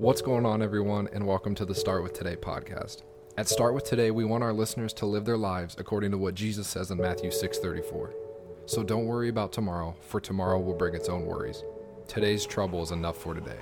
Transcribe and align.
What's 0.00 0.22
going 0.22 0.46
on, 0.46 0.62
everyone, 0.62 1.10
and 1.12 1.26
welcome 1.26 1.54
to 1.56 1.66
the 1.66 1.74
Start 1.74 2.02
With 2.02 2.14
Today 2.14 2.34
podcast. 2.34 3.02
At 3.36 3.50
Start 3.50 3.74
With 3.74 3.84
Today, 3.84 4.10
we 4.10 4.24
want 4.24 4.42
our 4.42 4.54
listeners 4.54 4.94
to 4.94 5.04
live 5.04 5.26
their 5.26 5.36
lives 5.36 5.76
according 5.78 6.10
to 6.12 6.16
what 6.16 6.34
Jesus 6.34 6.66
says 6.66 6.90
in 6.90 6.96
Matthew 6.96 7.30
6:34. 7.30 8.14
So 8.64 8.82
don't 8.82 9.04
worry 9.04 9.28
about 9.28 9.52
tomorrow, 9.52 9.94
for 10.00 10.18
tomorrow 10.18 10.58
will 10.58 10.72
bring 10.72 10.94
its 10.94 11.10
own 11.10 11.26
worries. 11.26 11.62
Today's 12.08 12.46
trouble 12.46 12.82
is 12.82 12.92
enough 12.92 13.18
for 13.18 13.34
today. 13.34 13.58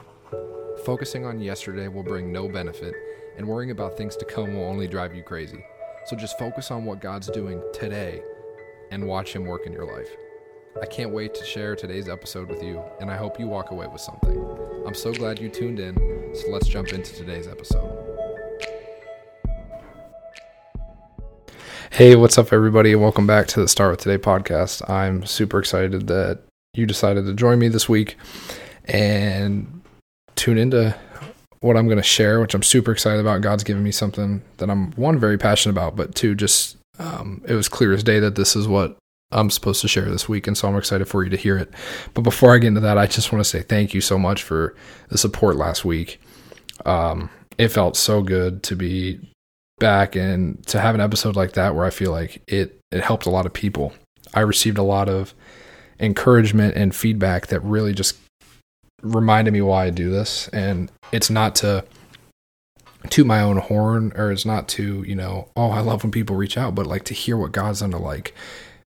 Focusing 0.85 1.27
on 1.27 1.41
yesterday 1.41 1.89
will 1.89 2.05
bring 2.05 2.31
no 2.31 2.49
benefit, 2.49 2.95
and 3.37 3.49
worrying 3.49 3.73
about 3.73 3.97
things 3.97 4.15
to 4.15 4.25
come 4.25 4.55
will 4.55 4.63
only 4.63 4.87
drive 4.87 5.17
you 5.17 5.25
crazy. 5.25 5.65
So 6.07 6.15
just 6.15 6.39
focus 6.39 6.71
on 6.71 6.85
what 6.85 7.01
God's 7.01 7.27
doing 7.27 7.61
today 7.73 8.23
and 8.93 9.09
watch 9.09 9.35
Him 9.35 9.45
work 9.45 9.67
in 9.67 9.73
your 9.73 9.93
life. 9.93 10.17
I 10.81 10.87
can't 10.87 11.11
wait 11.11 11.35
to 11.35 11.45
share 11.45 11.75
today's 11.75 12.09
episode 12.09 12.49
with 12.49 12.63
you, 12.63 12.81
and 13.01 13.11
I 13.11 13.17
hope 13.17 13.41
you 13.41 13.49
walk 13.49 13.73
away 13.73 13.89
with 13.89 14.01
something. 14.01 14.39
I'm 14.87 14.95
so 14.95 15.13
glad 15.13 15.41
you 15.41 15.49
tuned 15.49 15.81
in, 15.81 15.97
so 16.35 16.51
let's 16.51 16.69
jump 16.69 16.89
into 16.93 17.15
today's 17.15 17.47
episode. 17.47 17.97
Hey, 21.91 22.17
what's 22.17 22.39
up, 22.39 22.53
everybody? 22.53 22.95
Welcome 22.95 23.27
back 23.27 23.47
to 23.49 23.61
the 23.61 23.69
Start 23.69 23.93
with 23.93 24.01
Today 24.01 24.19
podcast. 24.19 24.89
I'm 24.89 25.25
super 25.25 25.59
excited 25.59 26.07
that 26.09 26.41
you 26.75 26.87
decided 26.87 27.25
to 27.27 27.35
join 27.35 27.59
me 27.59 27.69
this 27.69 27.89
week 27.89 28.17
and 28.85 29.83
tune 30.37 30.59
into 30.59 30.95
what 31.61 31.77
I'm 31.77 31.87
going 31.87 31.99
to 31.99 32.05
share, 32.05 32.41
which 32.41 32.55
I'm 32.55 32.63
super 32.63 32.93
excited 32.93 33.21
about. 33.21 33.41
God's 33.41 33.65
given 33.65 33.83
me 33.83 33.91
something 33.91 34.43
that 34.59 34.71
I'm 34.71 34.93
one 34.93 35.19
very 35.19 35.39
passionate 35.39 35.73
about, 35.73 35.97
but 35.97 36.15
two, 36.15 36.35
just 36.35 36.77
um, 36.99 37.43
it 37.49 37.55
was 37.55 37.69
clear 37.69 37.93
as 37.93 38.05
day 38.05 38.21
that 38.21 38.37
this 38.37 38.55
is 38.55 38.69
what 38.69 38.97
I'm 39.31 39.51
supposed 39.51 39.83
to 39.83 39.89
share 39.89 40.07
this 40.07 40.29
week. 40.29 40.47
And 40.47 40.57
so 40.57 40.69
I'm 40.69 40.77
excited 40.77 41.07
for 41.07 41.23
you 41.23 41.31
to 41.31 41.37
hear 41.37 41.59
it. 41.59 41.71
But 42.15 42.23
before 42.23 42.55
I 42.55 42.59
get 42.59 42.69
into 42.69 42.81
that, 42.81 42.99
I 42.99 43.07
just 43.07 43.33
want 43.33 43.45
to 43.45 43.49
say 43.49 43.63
thank 43.63 43.93
you 43.93 44.01
so 44.01 44.19
much 44.19 44.43
for 44.43 44.75
the 45.11 45.19
support 45.19 45.57
last 45.57 45.85
week. 45.85 46.21
Um, 46.87 47.29
it 47.59 47.69
felt 47.69 47.97
so 47.97 48.23
good 48.23 48.63
to 48.65 48.77
be 48.77 49.21
back 49.79 50.17
and 50.17 50.67
to 50.69 50.81
have 50.81 50.95
an 50.95 51.01
episode 51.01 51.37
like 51.37 51.53
that 51.53 51.75
where 51.75 51.85
I 51.85 51.91
feel 51.91 52.11
like 52.11 52.43
it, 52.47 52.81
it 52.91 53.03
helped 53.03 53.27
a 53.27 53.31
lot 53.31 53.47
of 53.47 53.53
people. 53.53 53.93
I 54.35 54.41
received 54.41 54.79
a 54.79 54.83
lot 54.83 55.09
of 55.09 55.35
encouragement 56.01 56.77
and 56.77 56.95
feedback 56.95 57.49
that 57.49 57.61
really 57.61 57.93
just 57.93 58.17
reminded 59.03 59.53
me 59.53 59.61
why 59.61 59.87
I 59.87 59.91
do 59.91 60.11
this. 60.11 60.49
And 60.49 60.91
it's 61.13 61.31
not 61.31 61.55
to 61.57 61.85
to 63.11 63.25
my 63.25 63.41
own 63.41 63.59
horn 63.59 64.13
or 64.17 64.33
it's 64.33 64.45
not 64.45 64.69
to, 64.69 65.03
you 65.05 65.15
know, 65.15 65.49
oh, 65.57 65.71
I 65.71 65.81
love 65.81 66.03
when 66.03 66.11
people 66.11 66.35
reach 66.35 66.59
out, 66.59 66.75
but 66.75 66.87
like 66.87 67.05
to 67.05 67.15
hear 67.15 67.37
what 67.37 67.53
God's 67.53 67.79
to 67.79 67.87
like 67.87 68.35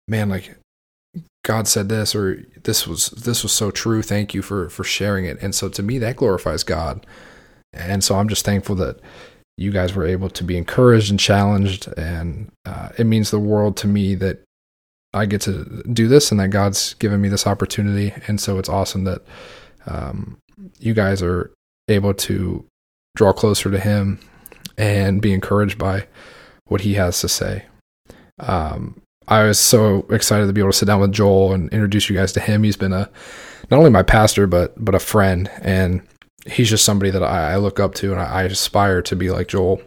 man, 0.08 0.28
like 0.28 0.56
God 1.44 1.68
said 1.68 1.88
this 1.88 2.14
or 2.14 2.42
this 2.64 2.86
was 2.86 3.08
this 3.10 3.42
was 3.42 3.52
so 3.52 3.70
true. 3.70 4.02
Thank 4.02 4.34
you 4.34 4.42
for 4.42 4.68
for 4.68 4.84
sharing 4.84 5.24
it. 5.26 5.40
And 5.42 5.54
so 5.54 5.68
to 5.70 5.82
me 5.82 5.98
that 5.98 6.16
glorifies 6.16 6.64
God. 6.64 7.06
And 7.72 8.04
so 8.04 8.16
I'm 8.16 8.28
just 8.28 8.44
thankful 8.44 8.76
that 8.76 9.00
you 9.56 9.70
guys 9.70 9.94
were 9.94 10.06
able 10.06 10.30
to 10.30 10.44
be 10.44 10.56
encouraged 10.56 11.10
and 11.10 11.20
challenged 11.20 11.88
and 11.96 12.50
uh, 12.64 12.88
it 12.98 13.04
means 13.04 13.30
the 13.30 13.38
world 13.38 13.76
to 13.78 13.86
me 13.86 14.14
that 14.16 14.42
I 15.14 15.26
get 15.26 15.40
to 15.42 15.82
do 15.92 16.08
this 16.08 16.30
and 16.32 16.40
that 16.40 16.48
God's 16.48 16.94
given 16.94 17.20
me 17.20 17.28
this 17.28 17.46
opportunity. 17.46 18.12
And 18.26 18.40
so 18.40 18.58
it's 18.58 18.68
awesome 18.68 19.04
that 19.04 19.22
um, 19.86 20.38
you 20.80 20.92
guys 20.92 21.22
are 21.22 21.52
able 21.88 22.14
to 22.14 22.66
draw 23.16 23.32
closer 23.32 23.70
to 23.70 23.78
Him 23.78 24.18
and 24.76 25.22
be 25.22 25.32
encouraged 25.32 25.78
by 25.78 26.08
what 26.66 26.80
He 26.80 26.94
has 26.94 27.20
to 27.20 27.28
say. 27.28 27.66
Um, 28.40 29.00
I 29.28 29.44
was 29.44 29.58
so 29.58 30.06
excited 30.10 30.46
to 30.46 30.52
be 30.52 30.60
able 30.60 30.72
to 30.72 30.76
sit 30.76 30.86
down 30.86 31.00
with 31.00 31.12
Joel 31.12 31.52
and 31.52 31.72
introduce 31.72 32.10
you 32.10 32.16
guys 32.16 32.32
to 32.32 32.40
him. 32.40 32.62
He's 32.62 32.76
been 32.76 32.92
a 32.92 33.10
not 33.70 33.78
only 33.78 33.90
my 33.90 34.02
pastor 34.02 34.46
but 34.46 34.72
but 34.82 34.94
a 34.94 34.98
friend, 34.98 35.50
and 35.62 36.02
he's 36.46 36.68
just 36.68 36.84
somebody 36.84 37.10
that 37.10 37.22
I, 37.22 37.52
I 37.52 37.56
look 37.56 37.80
up 37.80 37.94
to 37.96 38.12
and 38.12 38.20
I, 38.20 38.24
I, 38.24 38.42
aspire 38.42 39.00
to 39.02 39.16
be 39.16 39.30
like 39.30 39.48
Joel, 39.48 39.80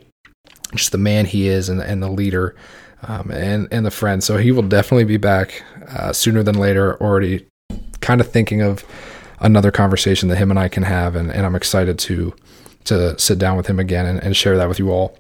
just 0.74 0.92
the 0.92 0.98
man 0.98 1.26
he 1.26 1.48
is 1.48 1.70
and 1.70 1.82
and 1.82 2.02
the 2.02 2.10
leader, 2.10 2.56
um, 3.04 3.30
and 3.32 3.68
and 3.72 3.86
the 3.86 3.92
friend. 3.92 4.24
So 4.24 4.38
he 4.38 4.52
will 4.52 4.64
definitely 4.64 5.06
be 5.06 5.18
back 5.18 5.64
uh, 5.90 6.14
sooner 6.14 6.42
than 6.42 6.56
later. 6.56 7.00
Already, 7.02 7.46
kind 8.02 8.22
of 8.22 8.32
thinking 8.32 8.62
of 8.62 8.84
another 9.40 9.72
conversation 9.72 10.30
that 10.30 10.38
him 10.38 10.50
and 10.50 10.60
I 10.60 10.68
can 10.68 10.84
have, 10.84 11.16
and, 11.16 11.32
and 11.32 11.46
I'm 11.46 11.56
excited 11.56 12.00
to 12.00 12.34
to 12.86 13.18
sit 13.20 13.38
down 13.38 13.58
with 13.58 13.68
him 13.68 13.80
again 13.80 14.06
and, 14.06 14.24
and 14.24 14.36
share 14.36 14.58
that 14.58 14.68
with 14.68 14.80
you 14.80 14.92
all. 14.92 15.18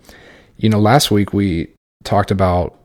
You 0.57 0.69
know, 0.69 0.79
last 0.79 1.11
week 1.11 1.33
we 1.33 1.71
talked 2.03 2.31
about 2.31 2.76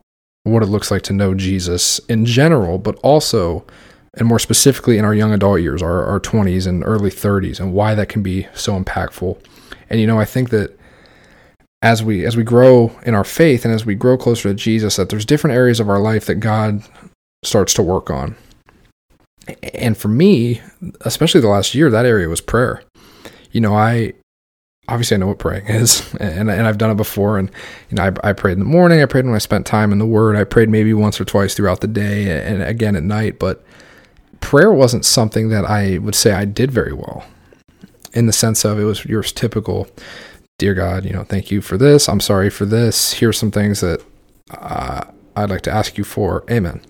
what 0.45 0.63
it 0.63 0.67
looks 0.67 0.91
like 0.91 1.03
to 1.03 1.13
know 1.13 1.35
Jesus 1.35 1.99
in 2.09 2.25
general, 2.25 2.79
but 2.79 2.97
also, 2.97 3.65
and 4.15 4.27
more 4.27 4.39
specifically 4.39 4.99
in 4.99 5.05
our 5.05 5.15
young 5.15 5.33
adult 5.33 5.61
years, 5.61 5.83
our, 5.83 6.05
our 6.05 6.21
20s 6.21 6.67
and 6.67 6.83
early 6.85 7.11
30s, 7.11 7.61
and 7.61 7.73
why 7.73 7.95
that 7.95 8.09
can 8.09 8.23
be 8.23 8.49
so 8.55 8.79
impactful. 8.79 9.39
And, 9.89 10.01
you 10.01 10.07
know, 10.07 10.19
I 10.19 10.25
think 10.25 10.51
that 10.51 10.77
as 11.83 12.03
we 12.03 12.25
as 12.25 12.37
we 12.37 12.45
grow 12.45 12.97
in 13.05 13.15
our 13.15 13.25
faith 13.25 13.65
and 13.65 13.75
as 13.75 13.85
we 13.85 13.95
grow 13.95 14.17
closer 14.17 14.49
to 14.49 14.55
Jesus, 14.55 14.97
that 14.97 15.09
there's 15.09 15.25
different 15.25 15.57
areas 15.57 15.81
of 15.81 15.89
our 15.89 15.99
life 15.99 16.27
that 16.27 16.37
God 16.37 16.83
starts 17.45 17.75
to 17.75 17.83
work 17.83 18.09
on. 18.09 18.37
And 19.75 19.99
for 19.99 20.07
me, 20.07 20.63
especially 21.01 21.41
the 21.41 21.49
last 21.49 21.75
year, 21.75 21.91
that 21.91 22.07
area 22.07 22.29
was 22.29 22.41
prayer. 22.41 22.83
You 23.51 23.61
know, 23.61 23.75
I 23.75 24.15
obviously 24.89 25.17
I 25.17 25.19
know 25.19 25.29
what 25.29 25.39
praying 25.39 25.67
is, 25.67 26.15
and 26.21 26.51
and 26.51 26.67
I've 26.67 26.79
done 26.79 26.91
it 26.91 26.97
before. 26.97 27.39
And 27.39 27.51
you 27.91 27.97
know, 27.97 28.05
I, 28.05 28.31
I 28.31 28.33
prayed 28.33 28.53
in 28.53 28.59
the 28.61 28.65
morning. 28.65 29.03
I 29.03 29.07
prayed 29.07 29.25
when 29.25 29.35
I 29.35 29.39
spent 29.39 29.67
time 29.67 29.93
in 29.93 29.99
the 29.99 30.07
Word. 30.07 30.37
I 30.37 30.45
prayed 30.45 30.69
maybe 30.69 30.95
once 30.95 31.21
or 31.21 31.25
twice 31.25 31.55
throughout 31.55 31.81
the 31.81 31.89
day, 31.89 32.45
and 32.47 32.63
again 32.63 32.97
at 32.97 33.03
night. 33.03 33.39
But 33.39 33.65
prayer 34.41 34.73
wasn't 34.73 35.05
something 35.05 35.49
that 35.49 35.65
I 35.65 35.99
would 35.99 36.15
say 36.15 36.33
I 36.33 36.45
did 36.45 36.71
very 36.71 36.93
well, 36.93 37.25
in 38.13 38.27
the 38.27 38.33
sense 38.33 38.65
of 38.65 38.79
it 38.79 38.85
was 38.85 39.05
your 39.05 39.23
typical, 39.23 39.89
dear 40.59 40.75
God, 40.75 41.05
you 41.05 41.13
know, 41.13 41.25
thank 41.25 41.51
you 41.51 41.61
for 41.63 41.79
this. 41.79 42.09
I'm 42.09 42.21
sorry 42.21 42.51
for 42.51 42.67
this. 42.67 43.15
Here's 43.15 43.39
some 43.39 43.51
things 43.51 43.81
that 43.81 44.05
uh, 44.51 45.05
I'd 45.37 45.51
like 45.51 45.63
to 45.63 45.71
ask 45.71 45.97
you 45.97 46.05
for. 46.05 46.45
Amen. 46.51 46.83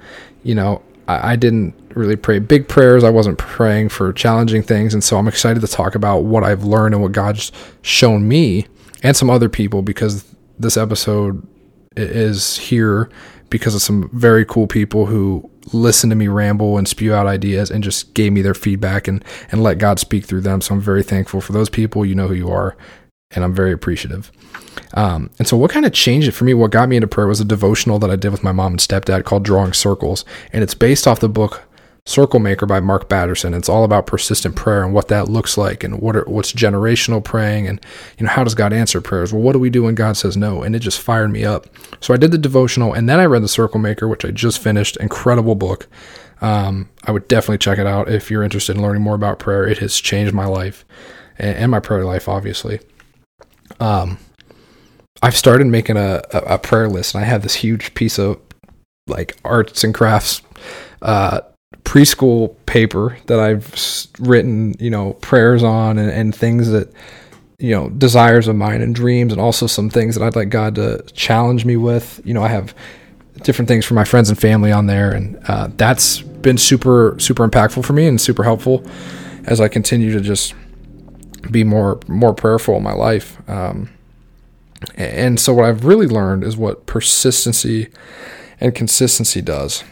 You 0.43 0.55
know, 0.55 0.83
I, 1.07 1.33
I 1.33 1.37
didn't 1.37 1.75
really 1.97 2.17
pray 2.17 2.39
big 2.39 2.69
prayers. 2.69 3.05
I 3.05 3.11
wasn't 3.11 3.39
praying 3.39 3.91
for 3.91 4.13
challenging 4.13 4.63
things. 4.63 4.95
And 4.95 5.03
so 5.03 5.17
I'm 5.19 5.29
excited 5.29 5.61
to 5.61 5.67
talk 5.67 5.95
about 5.95 6.25
what 6.25 6.45
I've 6.45 6.65
learned 6.65 6.95
and 6.95 7.03
what 7.03 7.13
God's 7.13 7.53
shown 7.83 8.27
me 8.29 8.67
and 9.03 9.17
some 9.17 9.31
other 9.31 9.49
people 9.49 9.83
because 9.83 10.25
this 10.59 10.77
episode 10.77 11.47
is 11.97 12.57
here 12.57 13.11
because 13.51 13.75
of 13.75 13.83
some 13.83 14.09
very 14.13 14.45
cool 14.45 14.67
people 14.67 15.07
who 15.07 15.49
listened 15.73 16.11
to 16.11 16.17
me 16.17 16.29
ramble 16.29 16.79
and 16.79 16.89
spew 16.89 17.15
out 17.15 17.27
ideas 17.27 17.71
and 17.71 17.85
just 17.85 18.15
gave 18.15 18.33
me 18.33 18.43
their 18.43 18.55
feedback 18.55 19.07
and, 19.07 19.25
and 19.51 19.63
let 19.63 19.79
God 19.79 19.99
speak 19.99 20.25
through 20.25 20.41
them. 20.41 20.61
So 20.61 20.75
I'm 20.75 20.81
very 20.81 21.03
thankful 21.03 21.41
for 21.41 21.53
those 21.53 21.69
people. 21.69 22.05
You 22.05 22.15
know 22.15 22.29
who 22.29 22.35
you 22.35 22.51
are. 22.51 22.77
And 23.35 23.45
I'm 23.45 23.55
very 23.55 23.73
appreciative. 23.73 24.31
Um, 24.95 25.31
and 25.39 25.49
so, 25.49 25.57
what 25.57 25.71
kind 25.71 25.87
of 25.87 25.93
changed 25.93 26.29
it 26.29 26.33
for 26.33 26.45
me? 26.45 26.53
What 26.53 26.71
got 26.71 26.89
me 26.89 26.97
into 26.97 27.09
prayer 27.09 27.27
was 27.27 27.41
a 27.41 27.47
devotional 27.47 27.99
that 28.01 28.11
I 28.11 28.17
did 28.17 28.31
with 28.31 28.43
my 28.43 28.53
mom 28.53 28.73
and 28.73 28.81
stepdad 28.81 29.25
called 29.25 29.43
Drawing 29.43 29.73
Circles. 29.73 30.27
And 30.53 30.63
it's 30.63 30.75
based 30.75 31.07
off 31.07 31.21
the 31.21 31.31
book 31.31 31.63
Circle 32.05 32.41
Maker 32.41 32.67
by 32.67 32.81
Mark 32.81 33.09
Batterson. 33.09 33.55
It's 33.55 33.69
all 33.69 33.85
about 33.85 34.07
persistent 34.07 34.57
prayer 34.57 34.83
and 34.83 34.93
what 34.93 35.09
that 35.09 35.29
looks 35.29 35.57
like 35.57 35.85
and 35.85 36.01
what 36.01 36.17
are, 36.17 36.25
what's 36.25 36.53
generational 36.53 37.23
praying 37.23 37.69
and 37.69 37.85
you 38.19 38.27
know 38.27 38.33
how 38.33 38.43
does 38.43 38.57
God 38.57 38.73
answer 38.73 39.01
prayers? 39.01 39.33
Well, 39.33 39.43
what 39.43 39.53
do 39.53 39.61
we 39.61 39.71
do 39.71 39.85
when 39.85 39.95
God 39.95 40.17
says 40.17 40.37
no? 40.37 40.63
And 40.63 40.75
it 40.75 40.81
just 40.81 41.01
fired 41.01 41.31
me 41.31 41.45
up. 41.45 41.69
So 42.01 42.13
I 42.13 42.17
did 42.17 42.33
the 42.33 42.39
devotional 42.39 42.93
and 42.93 43.09
then 43.09 43.21
I 43.21 43.27
read 43.27 43.43
the 43.43 43.49
Circle 43.49 43.79
Maker, 43.79 44.09
which 44.09 44.25
I 44.25 44.33
just 44.33 44.59
finished. 44.59 44.97
Incredible 44.97 45.55
book. 45.55 45.87
Um, 46.41 46.91
I 47.05 47.13
would 47.13 47.29
definitely 47.29 47.59
check 47.59 47.79
it 47.79 47.87
out 47.87 48.11
if 48.11 48.31
you're 48.31 48.43
interested 48.43 48.75
in 48.75 48.83
learning 48.83 49.03
more 49.03 49.15
about 49.15 49.39
prayer. 49.39 49.67
It 49.67 49.79
has 49.79 50.01
changed 50.01 50.35
my 50.35 50.47
life 50.47 50.85
and, 51.39 51.57
and 51.57 51.71
my 51.71 51.79
prayer 51.79 52.05
life, 52.05 52.29
obviously. 52.29 52.81
Um, 53.79 54.19
I've 55.23 55.37
started 55.37 55.69
making 55.69 55.97
a, 55.97 56.21
a, 56.33 56.39
a 56.39 56.59
prayer 56.59 56.89
list, 56.89 57.15
and 57.15 57.23
I 57.25 57.29
have 57.29 57.43
this 57.43 57.55
huge 57.55 57.95
piece 57.95 58.19
of 58.19 58.41
like 59.07 59.37
arts 59.45 59.85
and 59.85 59.95
crafts 59.95 60.43
uh, 61.01 61.43
preschool 61.85 62.55
paper 62.67 63.19
that 63.27 63.39
I've 63.39 64.07
written, 64.19 64.75
you 64.79 64.91
know, 64.91 65.13
prayers 65.15 65.63
on 65.63 65.99
and, 65.99 66.11
and 66.11 66.35
things 66.35 66.71
that, 66.71 66.93
you 67.59 67.71
know, 67.71 67.91
desires 67.91 68.49
of 68.49 68.57
mine 68.57 68.81
and 68.81 68.95
dreams, 68.95 69.33
and 69.33 69.41
also 69.41 69.67
some 69.67 69.91
things 69.91 70.15
that 70.15 70.25
I'd 70.25 70.37
like 70.37 70.49
God 70.49 70.75
to 70.77 71.03
challenge 71.13 71.65
me 71.65 71.77
with. 71.77 72.21
You 72.25 72.35
know, 72.35 72.43
I 72.43 72.49
have 72.49 72.75
different 73.43 73.69
things 73.69 73.85
for 73.85 73.95
my 73.95 74.05
friends 74.05 74.31
and 74.31 74.39
family 74.39 74.73
on 74.73 74.87
there, 74.87 75.13
and 75.13 75.39
uh, 75.49 75.69
that's 75.77 76.21
been 76.21 76.59
super, 76.59 77.17
super 77.19 77.47
impactful 77.47 77.85
for 77.85 77.93
me 77.93 78.07
and 78.07 78.21
super 78.21 78.43
helpful 78.43 78.85
as 79.45 79.61
I 79.61 79.69
continue 79.69 80.13
to 80.13 80.21
just 80.21 80.55
be 81.51 81.65
more, 81.65 82.01
more 82.09 82.35
prayerful 82.35 82.77
in 82.77 82.83
my 82.83 82.95
life. 82.95 83.37
Um, 83.49 83.91
and 84.97 85.39
so, 85.39 85.53
what 85.55 85.67
I've 85.67 85.85
really 85.85 86.07
learned 86.07 86.43
is 86.43 86.57
what 86.57 86.87
persistency 86.87 87.89
and 88.61 88.75
consistency 88.75 89.43
does 89.43 89.85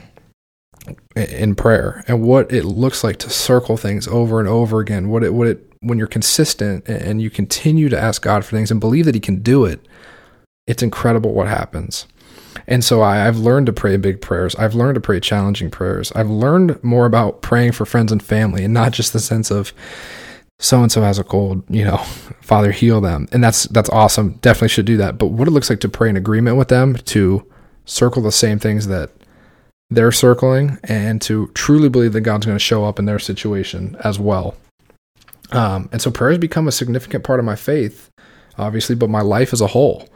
in 1.17 1.55
prayer 1.55 2.05
and 2.09 2.23
what 2.23 2.50
it 2.53 2.65
looks 2.65 3.05
like 3.05 3.17
to 3.19 3.31
circle 3.31 3.77
things 3.77 4.09
over 4.09 4.41
and 4.41 4.49
over 4.49 4.81
again 4.81 5.09
what 5.09 5.23
it 5.23 5.35
what 5.35 5.47
it 5.47 5.67
when 5.81 5.99
you're 5.99 6.06
consistent 6.06 6.87
and 6.88 7.21
you 7.21 7.31
continue 7.31 7.88
to 7.88 7.99
ask 7.99 8.23
God 8.23 8.44
for 8.44 8.56
things 8.56 8.71
and 8.71 8.81
believe 8.81 9.05
that 9.05 9.15
he 9.15 9.21
can 9.21 9.43
do 9.43 9.65
it 9.65 9.87
it's 10.67 10.82
incredible 10.82 11.32
what 11.32 11.49
happens 11.49 12.06
and 12.67 12.85
so 12.85 13.03
I, 13.03 13.17
have 13.17 13.38
learned 13.38 13.67
to 13.67 13.73
pray 13.73 13.97
big 13.97 14.21
prayers 14.21 14.55
I've 14.56 14.75
learned 14.75 14.94
to 14.94 15.00
pray 15.00 15.21
challenging 15.21 15.71
prayers 15.71 16.12
I've 16.12 16.31
learned 16.31 16.83
more 16.83 17.06
about 17.06 17.43
praying 17.43 17.73
for 17.73 17.85
friends 17.85 18.12
and 18.12 18.23
family 18.23 18.65
and 18.65 18.75
not 18.75 18.93
just 18.93 19.12
the 19.12 19.21
sense 19.21 19.50
of 19.50 19.73
so 20.61 20.83
and 20.83 20.93
so 20.93 21.00
has 21.00 21.19
a 21.19 21.25
cold, 21.25 21.65
you 21.71 21.85
know, 21.85 21.97
Father, 22.43 22.71
heal 22.71 23.00
them. 23.00 23.26
And 23.33 23.43
that's 23.43 23.65
that's 23.65 23.88
awesome. 23.88 24.33
Definitely 24.43 24.69
should 24.69 24.85
do 24.85 24.99
that. 24.99 25.19
But 25.19 25.29
what 25.29 25.49
it 25.49 25.53
looks 25.53 25.71
like 25.71 25.81
to 25.81 25.88
pray 25.88 26.11
in 26.11 26.17
agreement 26.17 26.59
with 26.59 26.69
them, 26.69 26.94
to 26.94 27.47
circle 27.87 28.23
the 28.23 28.31
same 28.31 28.59
things 28.59 28.87
that 28.87 29.11
they're 29.90 30.12
circling, 30.12 30.78
and 30.84 31.20
to 31.22 31.48
truly 31.48 31.88
believe 31.88 32.12
that 32.12 32.20
God's 32.20 32.46
going 32.46 32.58
to 32.58 32.64
show 32.64 32.84
up 32.84 32.98
in 32.98 33.06
their 33.06 33.19
situation 33.19 33.96
as 34.04 34.19
well. 34.19 34.56
Um, 35.52 35.88
and 35.92 36.00
so 36.00 36.10
prayer 36.10 36.31
has 36.31 36.38
become 36.38 36.69
a 36.69 36.72
significant 36.72 37.25
part 37.25 37.40
of 37.40 37.44
my 37.44 37.56
faith, 37.56 38.08
obviously, 38.56 38.94
but 38.94 39.10
my 39.10 39.20
life 39.20 39.52
as 39.52 39.60
a 39.60 39.66
whole. 39.66 40.08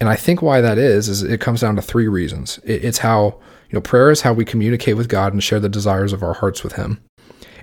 And 0.00 0.08
I 0.08 0.16
think 0.16 0.42
why 0.42 0.60
that 0.60 0.76
is 0.76 1.08
is 1.08 1.22
it 1.22 1.40
comes 1.40 1.60
down 1.60 1.76
to 1.76 1.82
three 1.82 2.08
reasons. 2.08 2.58
It, 2.64 2.84
it's 2.84 2.98
how 2.98 3.40
you 3.70 3.76
know 3.76 3.80
prayer 3.80 4.10
is 4.10 4.22
how 4.22 4.32
we 4.32 4.44
communicate 4.44 4.96
with 4.96 5.08
God 5.08 5.32
and 5.32 5.42
share 5.42 5.60
the 5.60 5.68
desires 5.68 6.12
of 6.12 6.22
our 6.22 6.34
hearts 6.34 6.62
with 6.62 6.74
Him. 6.74 7.00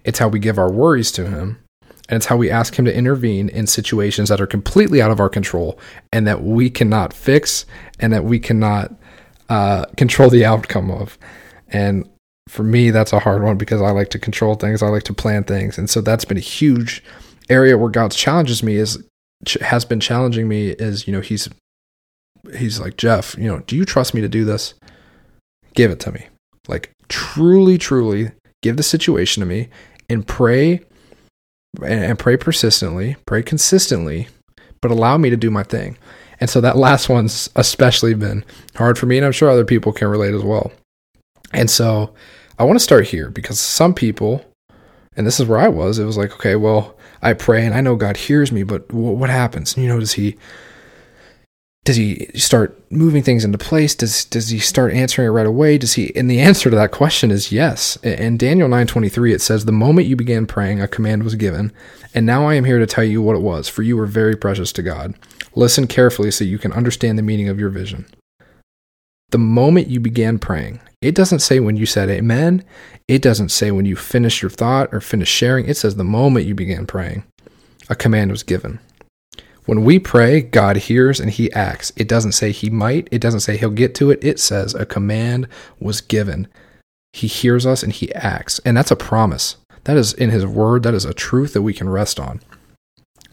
It's 0.03 0.19
how 0.19 0.29
we 0.29 0.39
give 0.39 0.57
our 0.57 0.71
worries 0.71 1.11
to 1.13 1.29
Him, 1.29 1.59
and 2.09 2.17
it's 2.17 2.25
how 2.25 2.37
we 2.37 2.49
ask 2.49 2.77
Him 2.77 2.85
to 2.85 2.95
intervene 2.95 3.49
in 3.49 3.67
situations 3.67 4.29
that 4.29 4.41
are 4.41 4.47
completely 4.47 5.01
out 5.01 5.11
of 5.11 5.19
our 5.19 5.29
control 5.29 5.77
and 6.11 6.25
that 6.25 6.41
we 6.41 6.69
cannot 6.69 7.13
fix 7.13 7.65
and 7.99 8.11
that 8.13 8.23
we 8.23 8.39
cannot 8.39 8.93
uh, 9.53 9.85
control 9.97 10.31
the 10.31 10.43
outcome 10.43 10.89
of. 10.89 11.15
And 11.67 12.09
for 12.49 12.63
me, 12.63 12.89
that's 12.89 13.13
a 13.13 13.19
hard 13.19 13.43
one 13.43 13.55
because 13.55 13.83
I 13.83 13.91
like 13.91 14.09
to 14.09 14.19
control 14.19 14.55
things, 14.55 14.81
I 14.81 14.87
like 14.87 15.03
to 15.03 15.13
plan 15.13 15.43
things, 15.43 15.77
and 15.77 15.87
so 15.87 16.01
that's 16.01 16.25
been 16.25 16.37
a 16.37 16.49
huge 16.57 17.03
area 17.49 17.77
where 17.77 17.91
God 17.91 18.11
challenges 18.11 18.63
me 18.63 18.77
is 18.77 19.03
has 19.61 19.85
been 19.85 19.99
challenging 19.99 20.47
me 20.47 20.69
is 20.69 21.05
you 21.05 21.13
know 21.13 21.21
he's 21.21 21.49
he's 22.57 22.79
like, 22.79 22.97
Jeff, 22.97 23.37
you 23.37 23.47
know, 23.47 23.59
do 23.59 23.75
you 23.75 23.85
trust 23.85 24.15
me 24.15 24.21
to 24.21 24.27
do 24.27 24.43
this? 24.43 24.73
Give 25.75 25.91
it 25.91 25.99
to 26.01 26.11
me. 26.11 26.27
Like, 26.67 26.91
truly, 27.07 27.77
truly 27.77 28.31
give 28.63 28.77
the 28.77 28.83
situation 28.83 29.41
to 29.41 29.45
me 29.45 29.69
and 30.09 30.27
pray 30.27 30.81
and 31.81 32.17
pray 32.17 32.37
persistently, 32.37 33.17
pray 33.27 33.43
consistently, 33.43 34.29
but 34.81 34.89
allow 34.89 35.17
me 35.17 35.29
to 35.29 35.37
do 35.37 35.51
my 35.51 35.63
thing. 35.63 35.97
And 36.43 36.49
so 36.49 36.59
that 36.59 36.75
last 36.75 37.07
one's 37.07 37.49
especially 37.55 38.13
been 38.15 38.43
hard 38.75 38.99
for 38.99 39.05
me, 39.05 39.15
and 39.15 39.25
I'm 39.25 39.31
sure 39.31 39.49
other 39.49 39.63
people 39.63 39.93
can 39.93 40.09
relate 40.09 40.33
as 40.33 40.43
well. 40.43 40.73
And 41.53 41.69
so 41.69 42.13
I 42.59 42.65
want 42.65 42.77
to 42.77 42.83
start 42.83 43.07
here 43.07 43.29
because 43.29 43.61
some 43.61 43.93
people, 43.93 44.43
and 45.15 45.25
this 45.25 45.39
is 45.39 45.47
where 45.47 45.57
I 45.57 45.69
was, 45.69 45.99
it 45.99 46.03
was 46.03 46.17
like, 46.17 46.33
okay, 46.33 46.57
well, 46.57 46.97
I 47.21 47.31
pray 47.31 47.65
and 47.65 47.73
I 47.73 47.79
know 47.79 47.95
God 47.95 48.17
hears 48.17 48.51
me, 48.51 48.63
but 48.63 48.91
what 48.91 49.29
happens? 49.29 49.75
And 49.75 49.85
you 49.85 49.89
know, 49.89 50.01
does 50.01 50.11
he 50.11 50.35
does 51.85 51.97
he 51.97 52.29
start 52.35 52.79
moving 52.89 53.23
things 53.23 53.43
into 53.43 53.57
place? 53.57 53.93
Does 53.93 54.25
does 54.25 54.49
he 54.49 54.59
start 54.59 54.93
answering 54.93 55.27
it 55.27 55.31
right 55.31 55.45
away? 55.45 55.77
Does 55.77 55.93
he 55.93 56.15
and 56.15 56.29
the 56.29 56.39
answer 56.39 56.69
to 56.69 56.75
that 56.75 56.91
question 56.91 57.29
is 57.29 57.51
yes. 57.51 57.97
In 57.97 58.37
daniel 58.37 58.69
9.23 58.69 59.33
it 59.33 59.41
says 59.41 59.65
the 59.65 59.71
moment 59.71 60.07
you 60.07 60.15
began 60.15 60.45
praying 60.45 60.81
a 60.81 60.87
command 60.87 61.23
was 61.23 61.35
given 61.35 61.71
and 62.13 62.25
now 62.25 62.47
i 62.47 62.53
am 62.53 62.63
here 62.63 62.79
to 62.79 62.85
tell 62.85 63.03
you 63.03 63.21
what 63.21 63.35
it 63.35 63.41
was 63.41 63.67
for 63.67 63.81
you 63.81 63.97
were 63.97 64.05
very 64.05 64.35
precious 64.35 64.71
to 64.73 64.83
god. 64.83 65.13
Listen 65.55 65.87
carefully 65.87 66.31
so 66.31 66.43
you 66.43 66.57
can 66.57 66.71
understand 66.73 67.17
the 67.17 67.23
meaning 67.23 67.49
of 67.49 67.59
your 67.59 67.69
vision. 67.69 68.05
The 69.29 69.37
moment 69.37 69.87
you 69.87 69.99
began 69.99 70.39
praying 70.39 70.79
it 71.01 71.15
doesn't 71.15 71.39
say 71.39 71.59
when 71.59 71.75
you 71.75 71.85
said 71.85 72.09
amen. 72.09 72.63
It 73.09 73.21
doesn't 73.21 73.49
say 73.49 73.71
when 73.71 73.85
you 73.85 73.97
finished 73.97 74.41
your 74.41 74.49
thought 74.49 74.93
or 74.93 75.01
finished 75.01 75.33
sharing. 75.33 75.67
It 75.67 75.75
says 75.75 75.97
the 75.97 76.05
moment 76.05 76.45
you 76.45 76.55
began 76.55 76.87
praying 76.87 77.25
a 77.89 77.95
command 77.95 78.31
was 78.31 78.43
given 78.43 78.79
when 79.65 79.83
we 79.83 79.99
pray, 79.99 80.41
God 80.41 80.75
hears 80.75 81.19
and 81.19 81.29
he 81.29 81.51
acts. 81.53 81.91
It 81.95 82.07
doesn't 82.07 82.33
say 82.33 82.51
he 82.51 82.69
might, 82.69 83.07
it 83.11 83.19
doesn't 83.19 83.41
say 83.41 83.57
he'll 83.57 83.69
get 83.69 83.95
to 83.95 84.11
it. 84.11 84.23
It 84.23 84.39
says 84.39 84.73
a 84.75 84.85
command 84.85 85.47
was 85.79 86.01
given. 86.01 86.47
He 87.13 87.27
hears 87.27 87.65
us 87.65 87.83
and 87.83 87.93
he 87.93 88.13
acts. 88.13 88.59
And 88.65 88.75
that's 88.75 88.91
a 88.91 88.95
promise. 88.95 89.57
That 89.85 89.97
is 89.97 90.13
in 90.13 90.29
his 90.29 90.45
word. 90.45 90.83
That 90.83 90.93
is 90.93 91.05
a 91.05 91.13
truth 91.13 91.53
that 91.53 91.61
we 91.61 91.73
can 91.73 91.89
rest 91.89 92.19
on. 92.19 92.41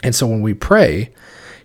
And 0.03 0.15
so 0.15 0.27
when 0.27 0.41
we 0.41 0.53
pray, 0.53 1.13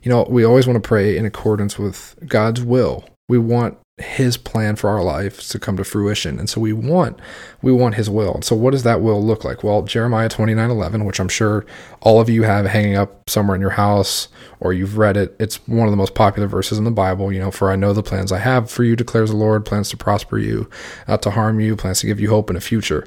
you 0.03 0.11
know, 0.11 0.27
we 0.29 0.45
always 0.45 0.67
want 0.67 0.83
to 0.83 0.87
pray 0.87 1.17
in 1.17 1.27
accordance 1.27 1.79
with 1.79 2.17
God's 2.27 2.63
will. 2.63 3.05
We 3.29 3.39
want 3.39 3.79
his 3.98 4.37
plan 4.37 4.76
for 4.76 4.90
our 4.90 5.02
lives 5.02 5.48
to 5.48 5.58
come 5.58 5.78
to 5.78 5.84
fruition. 5.84 6.38
And 6.38 6.50
so 6.50 6.60
we 6.60 6.72
want 6.72 7.19
we 7.62 7.72
want 7.72 7.94
his 7.94 8.10
will. 8.10 8.43
So 8.43 8.54
what 8.54 8.72
does 8.72 8.82
that 8.82 9.00
will 9.00 9.25
look 9.25 9.43
like? 9.43 9.64
Well, 9.64 9.82
Jeremiah 9.82 10.28
29:11, 10.28 11.06
which 11.06 11.19
I'm 11.19 11.31
sure 11.31 11.64
all 12.02 12.20
of 12.20 12.28
you 12.28 12.43
have 12.43 12.66
hanging 12.66 12.96
up 12.96 13.28
somewhere 13.28 13.54
in 13.54 13.60
your 13.62 13.70
house 13.70 14.28
or 14.60 14.75
you've 14.75 14.98
read 14.98 15.16
it. 15.16 15.34
It's 15.38 15.66
one 15.66 15.88
of 15.88 15.93
the 15.93 15.96
most 15.96 16.14
popular 16.14 16.46
verses 16.46 16.76
in 16.76 16.84
the 16.84 16.90
Bible, 16.90 17.32
you 17.32 17.38
know, 17.38 17.50
for 17.50 17.70
I 17.70 17.76
know 17.76 17.94
the 17.94 18.02
plans 18.02 18.32
I 18.32 18.38
have 18.38 18.70
for 18.70 18.84
you 18.84 18.96
declares 18.96 19.31
the 19.31 19.37
Lord, 19.37 19.64
plans 19.64 19.88
to 19.90 19.96
prosper 19.96 20.38
you, 20.38 20.69
not 21.08 21.22
to 21.22 21.31
harm 21.31 21.58
you, 21.58 21.75
plans 21.75 22.00
to 22.00 22.06
give 22.06 22.20
you 22.20 22.28
hope 22.28 22.50
in 22.50 22.56
a 22.56 22.60
future. 22.60 23.06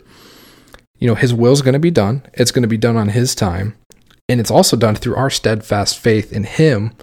You 0.97 1.07
know, 1.07 1.15
his 1.15 1.33
will 1.33 1.53
is 1.53 1.62
going 1.62 1.74
to 1.74 1.80
be 1.80 1.91
done. 1.91 2.24
It's 2.33 2.51
going 2.51 2.63
to 2.63 2.68
be 2.68 2.77
done 2.77 2.97
on 2.97 3.09
his 3.09 3.36
time, 3.36 3.77
and 4.27 4.39
it's 4.39 4.51
also 4.51 4.75
done 4.75 4.95
through 4.95 5.15
our 5.15 5.30
steadfast 5.30 6.00
faith 6.00 6.33
in 6.33 6.45
him, 6.45 6.94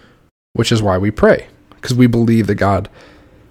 which 0.54 0.72
is 0.72 0.82
why 0.82 0.98
we 0.98 1.10
pray, 1.12 1.46
because 1.70 1.94
we 1.94 2.08
believe 2.08 2.48
that 2.48 2.56
God 2.56 2.90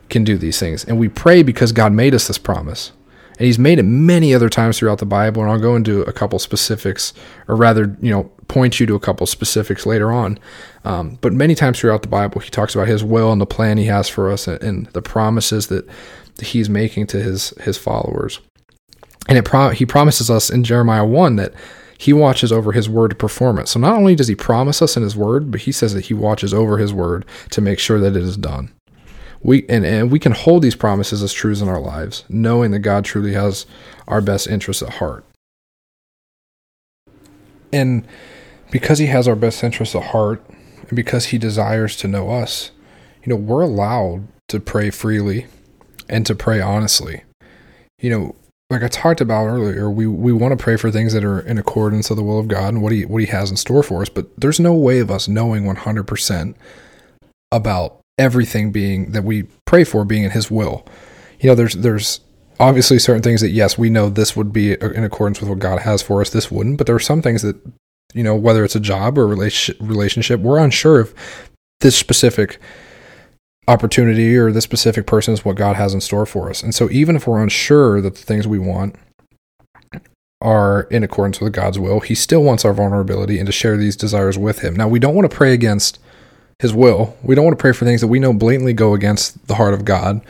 can 0.09 0.23
do 0.23 0.37
these 0.37 0.59
things. 0.59 0.83
And 0.83 0.99
we 0.99 1.09
pray 1.09 1.43
because 1.43 1.71
God 1.71 1.91
made 1.91 2.13
us 2.13 2.27
this 2.27 2.37
promise. 2.37 2.91
And 3.37 3.45
he's 3.45 3.59
made 3.59 3.79
it 3.79 3.83
many 3.83 4.33
other 4.33 4.47
times 4.47 4.79
throughout 4.79 4.99
the 4.99 5.05
Bible. 5.05 5.41
And 5.41 5.51
I'll 5.51 5.59
go 5.59 5.75
into 5.75 6.01
a 6.03 6.13
couple 6.13 6.39
specifics, 6.39 7.13
or 7.47 7.55
rather, 7.55 7.97
you 8.01 8.09
know, 8.09 8.31
point 8.47 8.79
you 8.79 8.85
to 8.85 8.95
a 8.95 8.99
couple 8.99 9.27
specifics 9.27 9.85
later 9.85 10.11
on. 10.11 10.39
Um, 10.85 11.17
but 11.21 11.33
many 11.33 11.55
times 11.55 11.79
throughout 11.79 12.01
the 12.01 12.07
Bible, 12.07 12.39
he 12.39 12.49
talks 12.49 12.75
about 12.75 12.87
his 12.87 13.03
will 13.03 13.31
and 13.31 13.41
the 13.41 13.45
plan 13.45 13.77
he 13.77 13.85
has 13.85 14.07
for 14.07 14.31
us 14.31 14.47
and, 14.47 14.61
and 14.63 14.85
the 14.87 15.01
promises 15.01 15.67
that 15.67 15.85
he's 16.41 16.69
making 16.69 17.07
to 17.07 17.21
his 17.21 17.49
his 17.61 17.77
followers. 17.77 18.39
And 19.27 19.37
it 19.37 19.43
pro- 19.43 19.69
he 19.69 19.85
promises 19.85 20.29
us 20.29 20.49
in 20.49 20.63
Jeremiah 20.63 21.05
1 21.05 21.35
that 21.37 21.53
he 21.97 22.13
watches 22.13 22.51
over 22.51 22.73
his 22.73 22.87
word 22.87 23.09
to 23.09 23.15
perform 23.15 23.57
it. 23.57 23.67
So 23.67 23.79
not 23.79 23.97
only 23.97 24.15
does 24.15 24.27
he 24.27 24.35
promise 24.35 24.81
us 24.81 24.95
in 24.95 25.03
his 25.03 25.15
word, 25.15 25.49
but 25.49 25.61
he 25.61 25.71
says 25.71 25.93
that 25.93 26.05
he 26.05 26.13
watches 26.13 26.53
over 26.53 26.77
his 26.77 26.93
word 26.93 27.25
to 27.49 27.61
make 27.61 27.79
sure 27.79 27.99
that 27.99 28.15
it 28.15 28.21
is 28.21 28.37
done 28.37 28.71
we 29.45 29.63
and, 29.69 29.85
and 29.85 30.11
we 30.11 30.17
can 30.17 30.31
hold 30.31 30.63
these 30.63 30.75
promises 30.75 31.21
as 31.21 31.31
truths 31.31 31.61
in 31.61 31.69
our 31.69 31.79
lives, 31.79 32.23
knowing 32.27 32.71
that 32.71 32.79
God 32.79 33.05
truly 33.05 33.33
has 33.33 33.67
our 34.07 34.19
best 34.19 34.47
interests 34.47 34.81
at 34.81 34.95
heart. 34.95 35.23
And 37.71 38.07
because 38.71 38.97
he 38.97 39.05
has 39.05 39.27
our 39.27 39.35
best 39.35 39.63
interests 39.63 39.93
at 39.93 40.05
heart, 40.05 40.43
and 40.87 40.95
because 40.95 41.27
he 41.27 41.37
desires 41.37 41.95
to 41.97 42.07
know 42.07 42.31
us, 42.31 42.71
you 43.23 43.29
know, 43.29 43.35
we're 43.35 43.61
allowed 43.61 44.27
to 44.47 44.59
pray 44.59 44.89
freely 44.89 45.45
and 46.09 46.25
to 46.25 46.33
pray 46.33 46.59
honestly. 46.59 47.23
You 47.99 48.09
know, 48.09 48.35
like 48.71 48.81
I 48.81 48.87
talked 48.87 49.21
about 49.21 49.45
earlier, 49.45 49.91
we, 49.91 50.07
we 50.07 50.33
want 50.33 50.57
to 50.57 50.63
pray 50.63 50.75
for 50.75 50.89
things 50.89 51.13
that 51.13 51.23
are 51.23 51.39
in 51.39 51.59
accordance 51.59 52.09
with 52.09 52.17
the 52.17 52.23
will 52.23 52.39
of 52.39 52.47
God 52.47 52.73
and 52.73 52.81
what 52.81 52.91
he 52.91 53.05
what 53.05 53.21
he 53.21 53.27
has 53.27 53.51
in 53.51 53.57
store 53.57 53.83
for 53.83 54.01
us, 54.01 54.09
but 54.09 54.27
there's 54.39 54.59
no 54.59 54.73
way 54.73 54.97
of 54.97 55.11
us 55.11 55.27
knowing 55.27 55.65
100% 55.65 56.55
about 57.51 58.01
everything 58.17 58.71
being 58.71 59.11
that 59.11 59.23
we 59.23 59.43
pray 59.65 59.83
for 59.83 60.05
being 60.05 60.23
in 60.23 60.31
his 60.31 60.49
will. 60.49 60.85
You 61.39 61.49
know, 61.49 61.55
there's 61.55 61.73
there's 61.73 62.21
obviously 62.59 62.99
certain 62.99 63.21
things 63.21 63.41
that 63.41 63.49
yes, 63.49 63.77
we 63.77 63.89
know 63.89 64.09
this 64.09 64.35
would 64.35 64.53
be 64.53 64.73
in 64.73 65.03
accordance 65.03 65.39
with 65.41 65.49
what 65.49 65.59
God 65.59 65.81
has 65.81 66.01
for 66.01 66.21
us, 66.21 66.29
this 66.29 66.49
wouldn't, 66.49 66.77
but 66.77 66.87
there 66.87 66.95
are 66.95 66.99
some 66.99 67.21
things 67.21 67.41
that 67.41 67.57
you 68.13 68.23
know, 68.23 68.35
whether 68.35 68.63
it's 68.63 68.75
a 68.75 68.79
job 68.79 69.17
or 69.17 69.23
a 69.23 69.61
relationship, 69.81 70.39
we're 70.39 70.57
unsure 70.57 71.01
if 71.01 71.51
this 71.81 71.97
specific 71.97 72.59
opportunity 73.67 74.37
or 74.37 74.53
this 74.53 74.63
specific 74.63 75.05
person 75.05 75.33
is 75.33 75.43
what 75.43 75.57
God 75.57 75.75
has 75.75 75.93
in 75.93 75.99
store 75.99 76.25
for 76.25 76.49
us. 76.49 76.63
And 76.63 76.73
so 76.73 76.89
even 76.91 77.17
if 77.17 77.27
we're 77.27 77.43
unsure 77.43 77.99
that 78.01 78.15
the 78.15 78.21
things 78.21 78.47
we 78.47 78.57
want 78.57 78.95
are 80.41 80.83
in 80.83 81.03
accordance 81.03 81.41
with 81.41 81.51
God's 81.51 81.77
will, 81.77 81.99
he 81.99 82.15
still 82.15 82.41
wants 82.41 82.63
our 82.63 82.73
vulnerability 82.73 83.37
and 83.37 83.47
to 83.47 83.51
share 83.51 83.75
these 83.75 83.97
desires 83.97 84.37
with 84.37 84.59
him. 84.59 84.75
Now, 84.75 84.87
we 84.87 84.99
don't 84.99 85.15
want 85.15 85.29
to 85.29 85.35
pray 85.35 85.53
against 85.53 85.99
his 86.59 86.73
will. 86.73 87.17
We 87.21 87.35
don't 87.35 87.45
want 87.45 87.57
to 87.57 87.61
pray 87.61 87.73
for 87.73 87.85
things 87.85 88.01
that 88.01 88.07
we 88.07 88.19
know 88.19 88.33
blatantly 88.33 88.73
go 88.73 88.93
against 88.93 89.47
the 89.47 89.55
heart 89.55 89.73
of 89.73 89.85
God. 89.85 90.21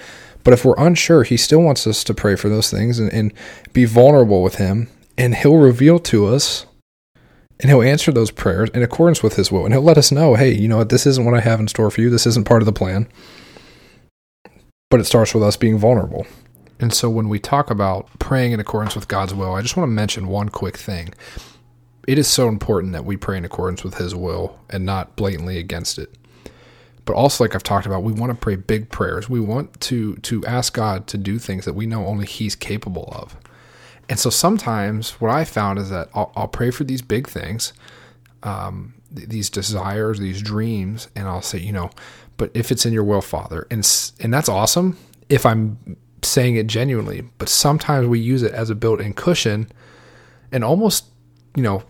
But 0.44 0.54
if 0.54 0.64
we're 0.64 0.76
unsure, 0.78 1.24
he 1.24 1.38
still 1.38 1.62
wants 1.62 1.88
us 1.88 2.04
to 2.04 2.14
pray 2.14 2.36
for 2.36 2.50
those 2.50 2.70
things 2.70 3.00
and, 3.00 3.12
and 3.12 3.34
be 3.74 3.86
vulnerable 3.86 4.44
with 4.44 4.56
him. 4.56 4.88
And 5.18 5.36
he'll 5.36 5.58
reveal 5.58 5.98
to 6.00 6.28
us 6.28 6.66
and 7.60 7.70
he'll 7.70 7.82
answer 7.82 8.12
those 8.12 8.32
prayers 8.32 8.70
in 8.72 8.84
accordance 8.84 9.24
with 9.24 9.38
his 9.38 9.52
will. 9.52 9.66
And 9.66 9.74
he'll 9.74 9.82
let 9.82 9.98
us 9.98 10.12
know, 10.12 10.36
hey, 10.36 10.54
you 10.54 10.68
know 10.68 10.78
what, 10.78 10.90
this 10.90 11.06
isn't 11.06 11.26
what 11.26 11.34
I 11.34 11.40
have 11.40 11.60
in 11.60 11.68
store 11.68 11.90
for 11.90 12.02
you. 12.02 12.10
This 12.10 12.28
isn't 12.28 12.46
part 12.46 12.62
of 12.62 12.66
the 12.66 12.74
plan. 12.74 13.08
But 14.90 15.00
it 15.00 15.06
starts 15.06 15.34
with 15.34 15.44
us 15.44 15.58
being 15.58 15.78
vulnerable. 15.78 16.28
And 16.80 16.94
so 16.94 17.10
when 17.10 17.30
we 17.30 17.40
talk 17.40 17.72
about 17.72 18.08
praying 18.20 18.52
in 18.52 18.60
accordance 18.60 18.96
with 18.96 19.08
God's 19.08 19.34
will, 19.34 19.54
I 19.54 19.62
just 19.62 19.78
want 19.78 19.88
to 19.88 19.94
mention 19.94 20.28
one 20.28 20.50
quick 20.50 20.78
thing 20.78 21.14
it 22.08 22.18
is 22.18 22.28
so 22.28 22.48
important 22.48 22.94
that 22.94 23.06
we 23.06 23.18
pray 23.18 23.38
in 23.38 23.46
accordance 23.46 23.84
with 23.84 23.96
his 23.96 24.14
will 24.14 24.60
and 24.70 24.86
not 24.86 25.16
blatantly 25.16 25.58
against 25.58 25.98
it. 25.98 26.16
But 27.06 27.14
also 27.14 27.44
like 27.44 27.54
i've 27.54 27.64
talked 27.64 27.86
about 27.86 28.04
we 28.04 28.14
want 28.14 28.32
to 28.32 28.38
pray 28.38 28.56
big 28.56 28.90
prayers. 28.90 29.30
We 29.30 29.40
want 29.40 29.80
to 29.82 30.16
to 30.18 30.46
ask 30.46 30.74
god 30.74 31.08
to 31.08 31.18
do 31.18 31.38
things 31.40 31.66
that 31.66 31.74
we 31.74 31.86
know 31.86 32.06
only 32.06 32.26
he's 32.26 32.56
capable 32.56 33.10
of. 33.12 33.36
And 34.08 34.20
so 34.20 34.30
sometimes 34.30 35.12
what 35.22 35.32
i 35.32 35.44
found 35.44 35.80
is 35.80 35.90
that 35.90 36.10
i'll, 36.14 36.32
I'll 36.36 36.48
pray 36.48 36.72
for 36.72 36.84
these 36.84 37.02
big 37.02 37.28
things 37.28 37.74
um, 38.44 38.94
th- 39.16 39.30
these 39.30 39.50
desires 39.50 40.20
these 40.20 40.42
dreams 40.42 41.10
and 41.16 41.28
i'll 41.28 41.42
say 41.42 41.58
you 41.58 41.74
know 41.74 41.90
but 42.38 42.52
if 42.54 42.72
it's 42.72 42.86
in 42.86 42.94
your 42.94 43.04
will 43.04 43.22
father 43.22 43.68
and 43.72 43.80
and 44.20 44.34
that's 44.34 44.50
awesome 44.50 44.98
if 45.30 45.46
i'm 45.46 45.98
saying 46.22 46.56
it 46.56 46.68
genuinely 46.68 47.24
but 47.38 47.50
sometimes 47.50 48.08
we 48.08 48.20
use 48.20 48.44
it 48.44 48.52
as 48.52 48.70
a 48.70 48.76
built-in 48.76 49.14
cushion 49.14 49.68
and 50.52 50.64
almost 50.64 51.06
you 51.56 51.64
know 51.64 51.84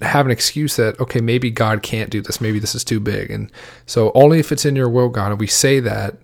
have 0.00 0.26
an 0.26 0.32
excuse 0.32 0.76
that 0.76 0.98
okay 1.00 1.20
maybe 1.20 1.50
god 1.50 1.82
can't 1.82 2.10
do 2.10 2.20
this. 2.20 2.40
Maybe 2.40 2.58
this 2.58 2.74
is 2.74 2.84
too 2.84 3.00
big. 3.00 3.30
And 3.30 3.50
so 3.86 4.12
only 4.14 4.38
if 4.38 4.52
it's 4.52 4.64
in 4.64 4.76
your 4.76 4.88
will 4.88 5.08
god. 5.08 5.32
And 5.32 5.40
we 5.40 5.46
say 5.46 5.80
that 5.80 6.16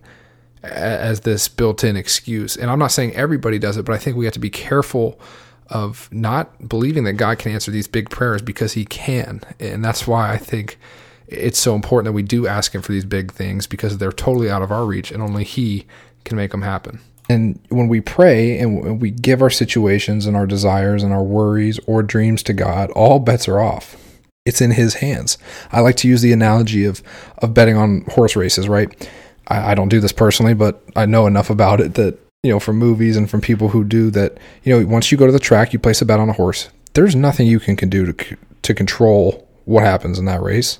as 0.62 1.20
this 1.20 1.48
built-in 1.48 1.96
excuse. 1.96 2.56
And 2.56 2.70
i'm 2.70 2.78
not 2.78 2.92
saying 2.92 3.14
everybody 3.14 3.58
does 3.58 3.76
it 3.76 3.84
but 3.84 3.94
i 3.94 3.98
think 3.98 4.16
we 4.16 4.24
have 4.24 4.34
to 4.34 4.40
be 4.40 4.50
careful 4.50 5.20
of 5.68 6.08
not 6.12 6.68
believing 6.68 7.04
that 7.04 7.14
god 7.14 7.38
can 7.38 7.52
answer 7.52 7.70
these 7.70 7.88
big 7.88 8.10
prayers 8.10 8.42
because 8.42 8.74
he 8.74 8.84
can. 8.84 9.40
And 9.58 9.84
that's 9.84 10.06
why 10.06 10.32
i 10.32 10.38
think 10.38 10.78
it's 11.26 11.58
so 11.58 11.74
important 11.74 12.04
that 12.06 12.12
we 12.12 12.22
do 12.22 12.46
ask 12.46 12.74
him 12.74 12.82
for 12.82 12.92
these 12.92 13.04
big 13.04 13.32
things 13.32 13.66
because 13.66 13.98
they're 13.98 14.12
totally 14.12 14.50
out 14.50 14.62
of 14.62 14.70
our 14.70 14.84
reach 14.84 15.10
and 15.10 15.22
only 15.22 15.42
he 15.42 15.86
can 16.24 16.36
make 16.36 16.50
them 16.50 16.62
happen 16.62 17.00
and 17.28 17.58
when 17.70 17.88
we 17.88 18.00
pray 18.00 18.58
and 18.58 19.00
we 19.00 19.10
give 19.10 19.40
our 19.40 19.50
situations 19.50 20.26
and 20.26 20.36
our 20.36 20.46
desires 20.46 21.02
and 21.02 21.12
our 21.12 21.22
worries 21.22 21.80
or 21.86 22.02
dreams 22.02 22.42
to 22.44 22.52
God, 22.52 22.90
all 22.90 23.18
bets 23.18 23.48
are 23.48 23.60
off. 23.60 23.96
It's 24.44 24.60
in 24.60 24.72
His 24.72 24.94
hands. 24.94 25.38
I 25.72 25.80
like 25.80 25.96
to 25.96 26.08
use 26.08 26.22
the 26.22 26.32
analogy 26.32 26.84
of 26.84 27.02
of 27.38 27.54
betting 27.54 27.76
on 27.76 28.02
horse 28.02 28.36
races. 28.36 28.68
Right? 28.68 29.08
I, 29.48 29.72
I 29.72 29.74
don't 29.74 29.88
do 29.88 30.00
this 30.00 30.12
personally, 30.12 30.54
but 30.54 30.82
I 30.96 31.06
know 31.06 31.26
enough 31.26 31.50
about 31.50 31.80
it 31.80 31.94
that 31.94 32.18
you 32.42 32.50
know 32.50 32.60
from 32.60 32.76
movies 32.76 33.16
and 33.16 33.30
from 33.30 33.40
people 33.40 33.70
who 33.70 33.84
do 33.84 34.10
that. 34.10 34.38
You 34.62 34.78
know, 34.78 34.86
once 34.86 35.10
you 35.10 35.18
go 35.18 35.26
to 35.26 35.32
the 35.32 35.38
track, 35.38 35.72
you 35.72 35.78
place 35.78 36.02
a 36.02 36.06
bet 36.06 36.20
on 36.20 36.28
a 36.28 36.34
horse. 36.34 36.68
There's 36.92 37.16
nothing 37.16 37.46
you 37.46 37.58
can, 37.58 37.76
can 37.76 37.88
do 37.88 38.12
to 38.12 38.36
to 38.62 38.74
control 38.74 39.48
what 39.64 39.84
happens 39.84 40.18
in 40.18 40.26
that 40.26 40.42
race. 40.42 40.78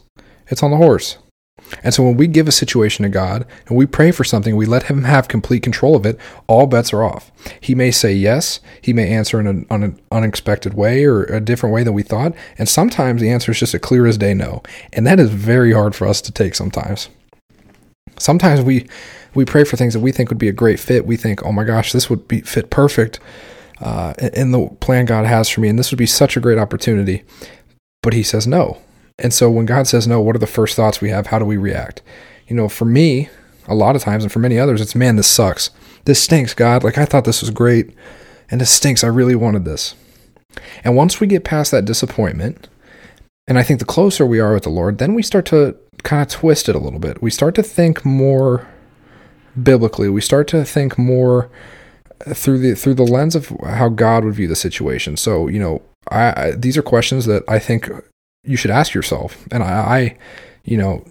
It's 0.49 0.63
on 0.63 0.71
the 0.71 0.77
horse. 0.77 1.17
And 1.83 1.95
so 1.95 2.03
when 2.03 2.17
we 2.17 2.27
give 2.27 2.49
a 2.49 2.53
situation 2.53 3.03
to 3.03 3.09
God 3.09 3.47
and 3.67 3.77
we 3.77 3.87
pray 3.87 4.11
for 4.11 4.25
something, 4.25 4.57
we 4.57 4.67
let 4.67 4.85
Him 4.85 5.05
have 5.05 5.29
complete 5.29 5.63
control 5.63 5.97
of 5.97 6.07
it, 6.07 6.19
all 6.47 6.67
bets 6.67 6.93
are 6.93 7.03
off. 7.03 7.31
He 7.61 7.75
may 7.75 7.91
say 7.91 8.13
yes, 8.15 8.61
He 8.81 8.93
may 8.93 9.09
answer 9.09 9.41
in 9.41 9.47
an, 9.47 9.67
an 9.71 10.01
unexpected 10.11 10.75
way 10.75 11.05
or 11.05 11.25
a 11.25 11.41
different 11.41 11.75
way 11.75 11.83
than 11.83 11.95
we 11.95 12.03
thought. 12.03 12.35
And 12.59 12.69
sometimes 12.69 13.21
the 13.21 13.31
answer 13.31 13.53
is 13.53 13.61
just 13.61 13.75
a 13.75 13.79
clear 13.79 14.07
as 14.07 14.19
day 14.19 14.35
no. 14.35 14.63
And 14.93 15.07
that 15.07 15.21
is 15.21 15.31
very 15.31 15.73
hard 15.73 15.95
for 15.95 16.07
us 16.07 16.21
to 16.23 16.33
take 16.33 16.55
sometimes. 16.55 17.09
Sometimes 18.19 18.61
we, 18.61 18.87
we 19.35 19.45
pray 19.45 19.65
for 19.65 19.77
things 19.77 19.95
that 19.95 20.01
we 20.01 20.13
think 20.13 20.29
would 20.29 20.39
be 20.39 20.49
a 20.49 20.53
great 20.53 20.79
fit. 20.79 21.07
We 21.07 21.17
think, 21.17 21.45
oh 21.45 21.53
my 21.53 21.65
gosh, 21.65 21.93
this 21.93 22.09
would 22.09 22.29
be 22.29 22.41
fit 22.43 22.71
perfect 22.71 23.19
uh, 23.81 24.15
in 24.33 24.53
the 24.53 24.69
plan 24.81 25.05
God 25.05 25.27
has 25.27 25.49
for 25.49 25.61
me, 25.61 25.69
and 25.69 25.79
this 25.79 25.91
would 25.91 25.99
be 25.99 26.07
such 26.07 26.37
a 26.37 26.41
great 26.41 26.59
opportunity. 26.59 27.25
But 28.03 28.13
He 28.13 28.23
says 28.23 28.47
no. 28.47 28.81
And 29.19 29.33
so 29.33 29.51
when 29.51 29.67
God 29.67 29.87
says 29.87 30.07
no, 30.07 30.21
what 30.21 30.37
are 30.37 30.41
the 30.41 30.47
first 30.47 30.77
thoughts 30.77 31.01
we 31.01 31.11
have? 31.11 31.29
How 31.29 31.39
do 31.39 31.45
we 31.45 31.57
react? 31.57 32.03
You 32.49 32.57
know, 32.57 32.69
for 32.69 32.85
me, 32.85 33.29
a 33.67 33.75
lot 33.75 33.97
of 33.97 34.03
times, 34.03 34.25
and 34.25 34.33
for 34.33 34.41
many 34.41 34.59
others, 34.59 34.81
it's 34.81 34.95
man, 34.95 35.17
this 35.17 35.27
sucks. 35.27 35.71
This 36.05 36.23
stinks, 36.23 36.53
God. 36.53 36.85
Like, 36.85 36.99
I 36.99 37.05
thought 37.05 37.25
this 37.25 37.41
was 37.41 37.51
great, 37.51 37.95
and 38.51 38.61
this 38.61 38.71
stinks. 38.71 39.03
I 39.03 39.09
really 39.09 39.35
wanted 39.35 39.65
this. 39.65 39.95
And 40.83 40.97
once 40.97 41.21
we 41.21 41.27
get 41.27 41.45
past 41.45 41.71
that 41.71 41.85
disappointment, 41.85 42.69
and 43.47 43.59
I 43.59 43.63
think 43.63 43.79
the 43.79 43.87
closer 43.87 44.27
we 44.27 44.41
are 44.41 44.53
with 44.53 44.65
the 44.65 44.71
Lord, 44.71 44.99
then 44.99 45.15
we 45.15 45.23
start 45.23 45.47
to 45.47 45.77
kind 46.03 46.23
of 46.23 46.29
twist 46.29 46.69
it 46.69 46.75
a 46.75 46.79
little 46.79 46.99
bit. 46.99 47.23
We 47.23 47.31
start 47.31 47.55
to 47.57 47.63
think 47.63 48.05
more 48.05 48.67
biblically. 49.61 50.09
We 50.09 50.21
start 50.21 50.49
to 50.49 50.65
think 50.65 50.99
more 50.99 51.51
through 52.33 52.59
the 52.59 52.75
through 52.75 52.95
the 52.95 53.03
lens 53.05 53.35
of 53.35 53.49
how 53.65 53.89
God 53.89 54.25
would 54.25 54.35
view 54.35 54.49
the 54.49 54.57
situation. 54.57 55.17
So, 55.17 55.49
you 55.49 55.59
know, 55.59 55.83
I, 56.09 56.35
I 56.37 56.51
these 56.53 56.77
are 56.77 56.83
questions 56.83 57.27
that 57.27 57.43
I 57.49 57.59
think 57.59 57.91
you 58.45 58.57
should 58.57 58.71
ask 58.71 58.95
yourself. 58.95 59.47
And 59.51 59.63
I, 59.63 59.69
I 59.69 60.19
you 60.65 60.77
know, 60.77 61.05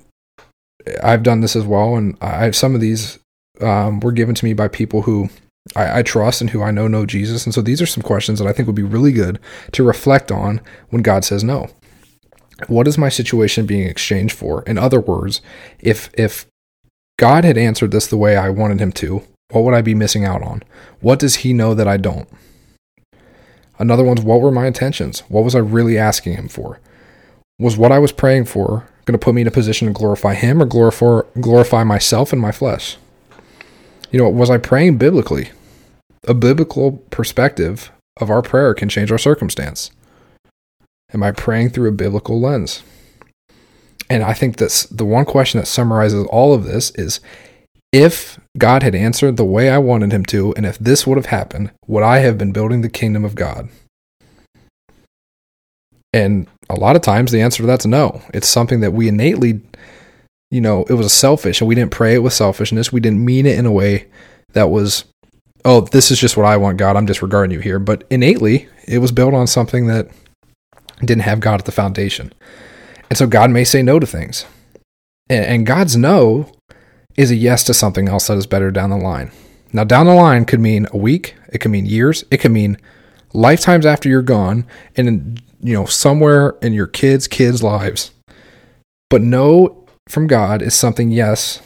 I've 1.01 1.23
done 1.23 1.41
this 1.41 1.55
as 1.55 1.65
well, 1.65 1.95
and 1.95 2.17
I 2.21 2.51
some 2.51 2.75
of 2.75 2.81
these 2.81 3.19
um, 3.61 3.99
were 3.99 4.11
given 4.11 4.35
to 4.35 4.45
me 4.45 4.53
by 4.53 4.67
people 4.67 5.03
who 5.03 5.29
I, 5.75 5.99
I, 5.99 6.01
trust 6.01 6.41
and 6.41 6.49
who 6.49 6.61
I 6.61 6.71
know 6.71 6.87
know 6.87 7.05
Jesus. 7.05 7.45
And 7.45 7.53
so 7.53 7.61
these 7.61 7.81
are 7.81 7.85
some 7.85 8.03
questions 8.03 8.39
that 8.39 8.47
I 8.47 8.51
think 8.51 8.67
would 8.67 8.75
be 8.75 8.83
really 8.83 9.13
good 9.13 9.39
to 9.71 9.83
reflect 9.83 10.31
on 10.31 10.59
when 10.89 11.01
God 11.01 11.23
says 11.23 11.43
no. 11.43 11.69
What 12.67 12.87
is 12.87 12.97
my 12.97 13.09
situation 13.09 13.65
being 13.65 13.87
exchanged 13.87 14.35
for? 14.35 14.63
In 14.63 14.77
other 14.77 14.99
words, 14.99 15.41
if 15.79 16.09
if 16.13 16.47
God 17.17 17.43
had 17.43 17.57
answered 17.57 17.91
this 17.91 18.07
the 18.07 18.17
way 18.17 18.35
I 18.35 18.49
wanted 18.49 18.79
him 18.79 18.91
to, 18.93 19.23
what 19.51 19.63
would 19.63 19.73
I 19.73 19.81
be 19.81 19.95
missing 19.95 20.25
out 20.25 20.41
on? 20.41 20.63
What 20.99 21.19
does 21.19 21.35
he 21.37 21.53
know 21.53 21.73
that 21.73 21.87
I 21.87 21.97
don't? 21.97 22.27
Another 23.79 24.03
one's 24.03 24.21
what 24.21 24.41
were 24.41 24.51
my 24.51 24.67
intentions? 24.67 25.21
What 25.29 25.43
was 25.43 25.55
I 25.55 25.59
really 25.59 25.97
asking 25.97 26.33
him 26.33 26.47
for? 26.47 26.79
Was 27.59 27.77
what 27.77 27.91
I 27.91 27.99
was 27.99 28.11
praying 28.11 28.45
for 28.45 28.87
going 29.05 29.19
to 29.19 29.23
put 29.23 29.35
me 29.35 29.41
in 29.41 29.47
a 29.47 29.51
position 29.51 29.87
to 29.87 29.93
glorify 29.93 30.33
Him 30.33 30.61
or 30.61 30.65
glorify, 30.65 31.21
glorify 31.39 31.83
myself 31.83 32.31
and 32.31 32.41
my 32.41 32.51
flesh? 32.51 32.97
You 34.11 34.19
know, 34.19 34.29
was 34.29 34.49
I 34.49 34.57
praying 34.57 34.97
biblically? 34.97 35.49
A 36.27 36.33
biblical 36.33 36.93
perspective 37.09 37.91
of 38.19 38.29
our 38.29 38.41
prayer 38.41 38.73
can 38.73 38.89
change 38.89 39.11
our 39.11 39.17
circumstance. 39.17 39.91
Am 41.13 41.23
I 41.23 41.31
praying 41.31 41.69
through 41.69 41.89
a 41.89 41.93
biblical 41.93 42.39
lens? 42.39 42.83
And 44.09 44.23
I 44.23 44.33
think 44.33 44.57
that's 44.57 44.85
the 44.85 45.05
one 45.05 45.25
question 45.25 45.59
that 45.59 45.65
summarizes 45.65 46.25
all 46.27 46.53
of 46.53 46.65
this 46.65 46.91
is 46.91 47.19
if 47.91 48.39
God 48.57 48.83
had 48.83 48.95
answered 48.95 49.37
the 49.37 49.45
way 49.45 49.69
I 49.69 49.77
wanted 49.77 50.11
him 50.11 50.25
to, 50.25 50.53
and 50.55 50.65
if 50.65 50.77
this 50.79 51.05
would 51.05 51.17
have 51.17 51.27
happened, 51.27 51.71
would 51.87 52.03
I 52.03 52.19
have 52.19 52.37
been 52.37 52.51
building 52.51 52.81
the 52.81 52.89
kingdom 52.89 53.23
of 53.23 53.35
God? 53.35 53.69
And 56.11 56.47
a 56.69 56.75
lot 56.75 56.95
of 56.95 57.01
times 57.01 57.31
the 57.31 57.41
answer 57.41 57.63
to 57.63 57.67
that's 57.67 57.85
no. 57.85 58.21
It's 58.33 58.47
something 58.47 58.79
that 58.81 58.91
we 58.91 59.07
innately, 59.07 59.61
you 60.51 60.61
know, 60.61 60.83
it 60.89 60.93
was 60.93 61.11
selfish 61.13 61.61
and 61.61 61.67
we 61.67 61.75
didn't 61.75 61.91
pray 61.91 62.15
it 62.15 62.23
with 62.23 62.33
selfishness. 62.33 62.91
We 62.91 62.99
didn't 62.99 63.23
mean 63.23 63.45
it 63.45 63.57
in 63.57 63.65
a 63.65 63.71
way 63.71 64.07
that 64.53 64.69
was, 64.69 65.05
oh, 65.65 65.81
this 65.81 66.11
is 66.11 66.19
just 66.19 66.37
what 66.37 66.45
I 66.45 66.57
want, 66.57 66.77
God. 66.77 66.95
I'm 66.95 67.05
disregarding 67.05 67.51
you 67.51 67.59
here. 67.59 67.79
But 67.79 68.05
innately, 68.09 68.67
it 68.87 68.99
was 68.99 69.11
built 69.11 69.33
on 69.33 69.47
something 69.47 69.87
that 69.87 70.09
didn't 70.99 71.23
have 71.23 71.39
God 71.39 71.59
at 71.59 71.65
the 71.65 71.71
foundation. 71.71 72.33
And 73.09 73.17
so 73.17 73.27
God 73.27 73.51
may 73.51 73.63
say 73.63 73.81
no 73.81 73.99
to 73.99 74.07
things. 74.07 74.45
And 75.29 75.65
God's 75.65 75.95
no 75.95 76.51
is 77.15 77.31
a 77.31 77.35
yes 77.35 77.63
to 77.65 77.73
something 77.73 78.09
else 78.09 78.27
that 78.27 78.37
is 78.37 78.47
better 78.47 78.71
down 78.71 78.89
the 78.89 78.97
line. 78.97 79.31
Now, 79.71 79.83
down 79.83 80.05
the 80.05 80.13
line 80.13 80.45
could 80.45 80.59
mean 80.59 80.87
a 80.91 80.97
week, 80.97 81.35
it 81.51 81.59
could 81.59 81.71
mean 81.71 81.85
years, 81.85 82.23
it 82.29 82.37
could 82.37 82.51
mean 82.51 82.77
lifetimes 83.33 83.85
after 83.85 84.07
you're 84.09 84.21
gone. 84.21 84.65
And 84.95 85.41
you 85.63 85.73
know, 85.73 85.85
somewhere 85.85 86.55
in 86.61 86.73
your 86.73 86.87
kids' 86.87 87.27
kids' 87.27 87.63
lives. 87.63 88.11
But 89.09 89.21
no 89.21 89.85
from 90.07 90.27
God 90.27 90.61
is 90.61 90.73
something 90.73 91.09
yes, 91.09 91.61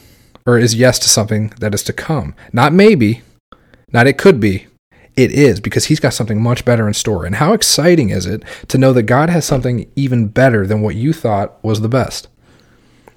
or 0.45 0.57
is 0.57 0.75
yes 0.75 0.99
to 0.99 1.09
something 1.09 1.49
that 1.59 1.73
is 1.73 1.83
to 1.83 1.93
come. 1.93 2.35
Not 2.53 2.73
maybe, 2.73 3.21
not 3.91 4.07
it 4.07 4.17
could 4.17 4.39
be. 4.39 4.67
It 5.15 5.31
is 5.31 5.59
because 5.59 5.85
he's 5.85 5.99
got 5.99 6.13
something 6.13 6.41
much 6.41 6.63
better 6.63 6.87
in 6.87 6.93
store. 6.93 7.25
And 7.25 7.35
how 7.35 7.53
exciting 7.53 8.11
is 8.11 8.27
it 8.27 8.43
to 8.67 8.77
know 8.77 8.93
that 8.93 9.03
God 9.03 9.29
has 9.29 9.45
something 9.45 9.89
even 9.95 10.27
better 10.27 10.67
than 10.67 10.81
what 10.81 10.95
you 10.95 11.11
thought 11.11 11.61
was 11.63 11.81
the 11.81 11.89
best? 11.89 12.27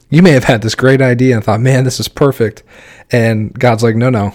You 0.09 0.23
may 0.23 0.31
have 0.31 0.45
had 0.45 0.63
this 0.63 0.75
great 0.75 1.03
idea 1.03 1.37
and 1.37 1.45
thought, 1.45 1.61
man, 1.61 1.85
this 1.85 2.01
is 2.01 2.09
perfect. 2.09 2.63
And 3.13 3.53
God's 3.53 3.83
like, 3.83 3.97
no, 3.97 4.09
no, 4.09 4.33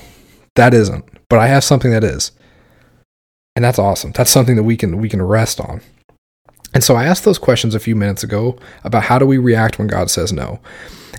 that 0.55 0.75
isn't. 0.75 1.05
But 1.27 1.39
I 1.39 1.47
have 1.47 1.63
something 1.63 1.91
that 1.91 2.03
is. 2.03 2.31
And 3.55 3.65
that's 3.65 3.79
awesome. 3.79 4.11
That's 4.11 4.31
something 4.31 4.57
that 4.57 4.63
we 4.63 4.77
can 4.77 4.99
we 4.99 5.09
can 5.09 5.21
rest 5.21 5.59
on. 5.59 5.81
And 6.75 6.83
so 6.83 6.95
I 6.95 7.05
asked 7.05 7.23
those 7.23 7.39
questions 7.39 7.73
a 7.73 7.79
few 7.79 7.95
minutes 7.95 8.21
ago 8.21 8.59
about 8.83 9.03
how 9.03 9.17
do 9.17 9.25
we 9.25 9.37
react 9.37 9.79
when 9.79 9.87
God 9.87 10.11
says 10.11 10.33
no. 10.33 10.59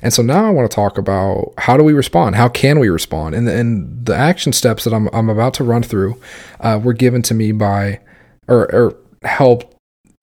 And 0.02 0.12
so 0.12 0.22
now 0.22 0.44
I 0.44 0.50
want 0.50 0.70
to 0.70 0.74
talk 0.74 0.98
about 0.98 1.54
how 1.56 1.78
do 1.78 1.82
we 1.82 1.94
respond? 1.94 2.36
How 2.36 2.50
can 2.50 2.78
we 2.78 2.90
respond? 2.90 3.34
And 3.34 3.48
the, 3.48 3.56
and 3.56 4.04
the 4.04 4.14
action 4.14 4.52
steps 4.52 4.84
that 4.84 4.92
I'm, 4.92 5.08
I'm 5.14 5.30
about 5.30 5.54
to 5.54 5.64
run 5.64 5.82
through 5.82 6.20
uh, 6.60 6.78
were 6.80 6.92
given 6.92 7.22
to 7.22 7.34
me 7.34 7.52
by, 7.52 8.00
or, 8.46 8.72
or 8.74 8.96
helped, 9.24 9.74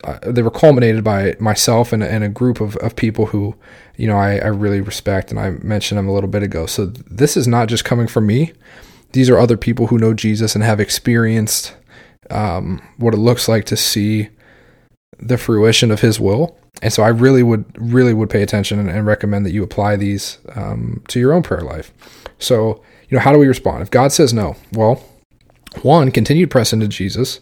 uh, 0.03 0.19
they 0.21 0.43
were 0.43 0.51
culminated 0.51 1.03
by 1.03 1.35
myself 1.39 1.91
and, 1.91 2.03
and 2.03 2.23
a 2.23 2.29
group 2.29 2.61
of, 2.61 2.75
of 2.77 2.95
people 2.95 3.25
who, 3.25 3.55
you 3.97 4.05
know, 4.05 4.17
I, 4.17 4.35
I 4.35 4.47
really 4.47 4.81
respect 4.81 5.31
and 5.31 5.39
I 5.39 5.51
mentioned 5.63 5.97
them 5.97 6.07
a 6.07 6.13
little 6.13 6.29
bit 6.29 6.43
ago. 6.43 6.67
So 6.67 6.85
this 6.85 7.35
is 7.35 7.47
not 7.47 7.69
just 7.69 7.83
coming 7.83 8.05
from 8.05 8.27
me. 8.27 8.53
These 9.13 9.31
are 9.31 9.39
other 9.39 9.57
people 9.57 9.87
who 9.87 9.97
know 9.97 10.13
Jesus 10.13 10.53
and 10.53 10.63
have 10.63 10.79
experienced 10.79 11.75
um, 12.29 12.87
what 12.97 13.15
it 13.15 13.17
looks 13.17 13.47
like 13.47 13.65
to 13.65 13.75
see 13.75 14.29
the 15.19 15.37
fruition 15.37 15.91
of 15.91 16.01
his 16.01 16.19
will. 16.19 16.57
And 16.81 16.91
so 16.91 17.03
I 17.03 17.09
really 17.09 17.43
would 17.43 17.65
really 17.77 18.13
would 18.13 18.29
pay 18.29 18.41
attention 18.41 18.79
and, 18.79 18.89
and 18.89 19.05
recommend 19.05 19.45
that 19.45 19.51
you 19.51 19.63
apply 19.63 19.95
these 19.95 20.39
um, 20.55 21.03
to 21.07 21.19
your 21.19 21.33
own 21.33 21.43
prayer 21.43 21.61
life. 21.61 21.93
So, 22.39 22.81
you 23.09 23.17
know, 23.17 23.23
how 23.23 23.31
do 23.31 23.39
we 23.39 23.47
respond? 23.47 23.81
If 23.81 23.91
God 23.91 24.11
says 24.11 24.33
no, 24.33 24.55
well, 24.71 25.03
one, 25.81 26.11
continue 26.11 26.45
to 26.45 26.49
press 26.49 26.73
into 26.73 26.87
Jesus. 26.87 27.39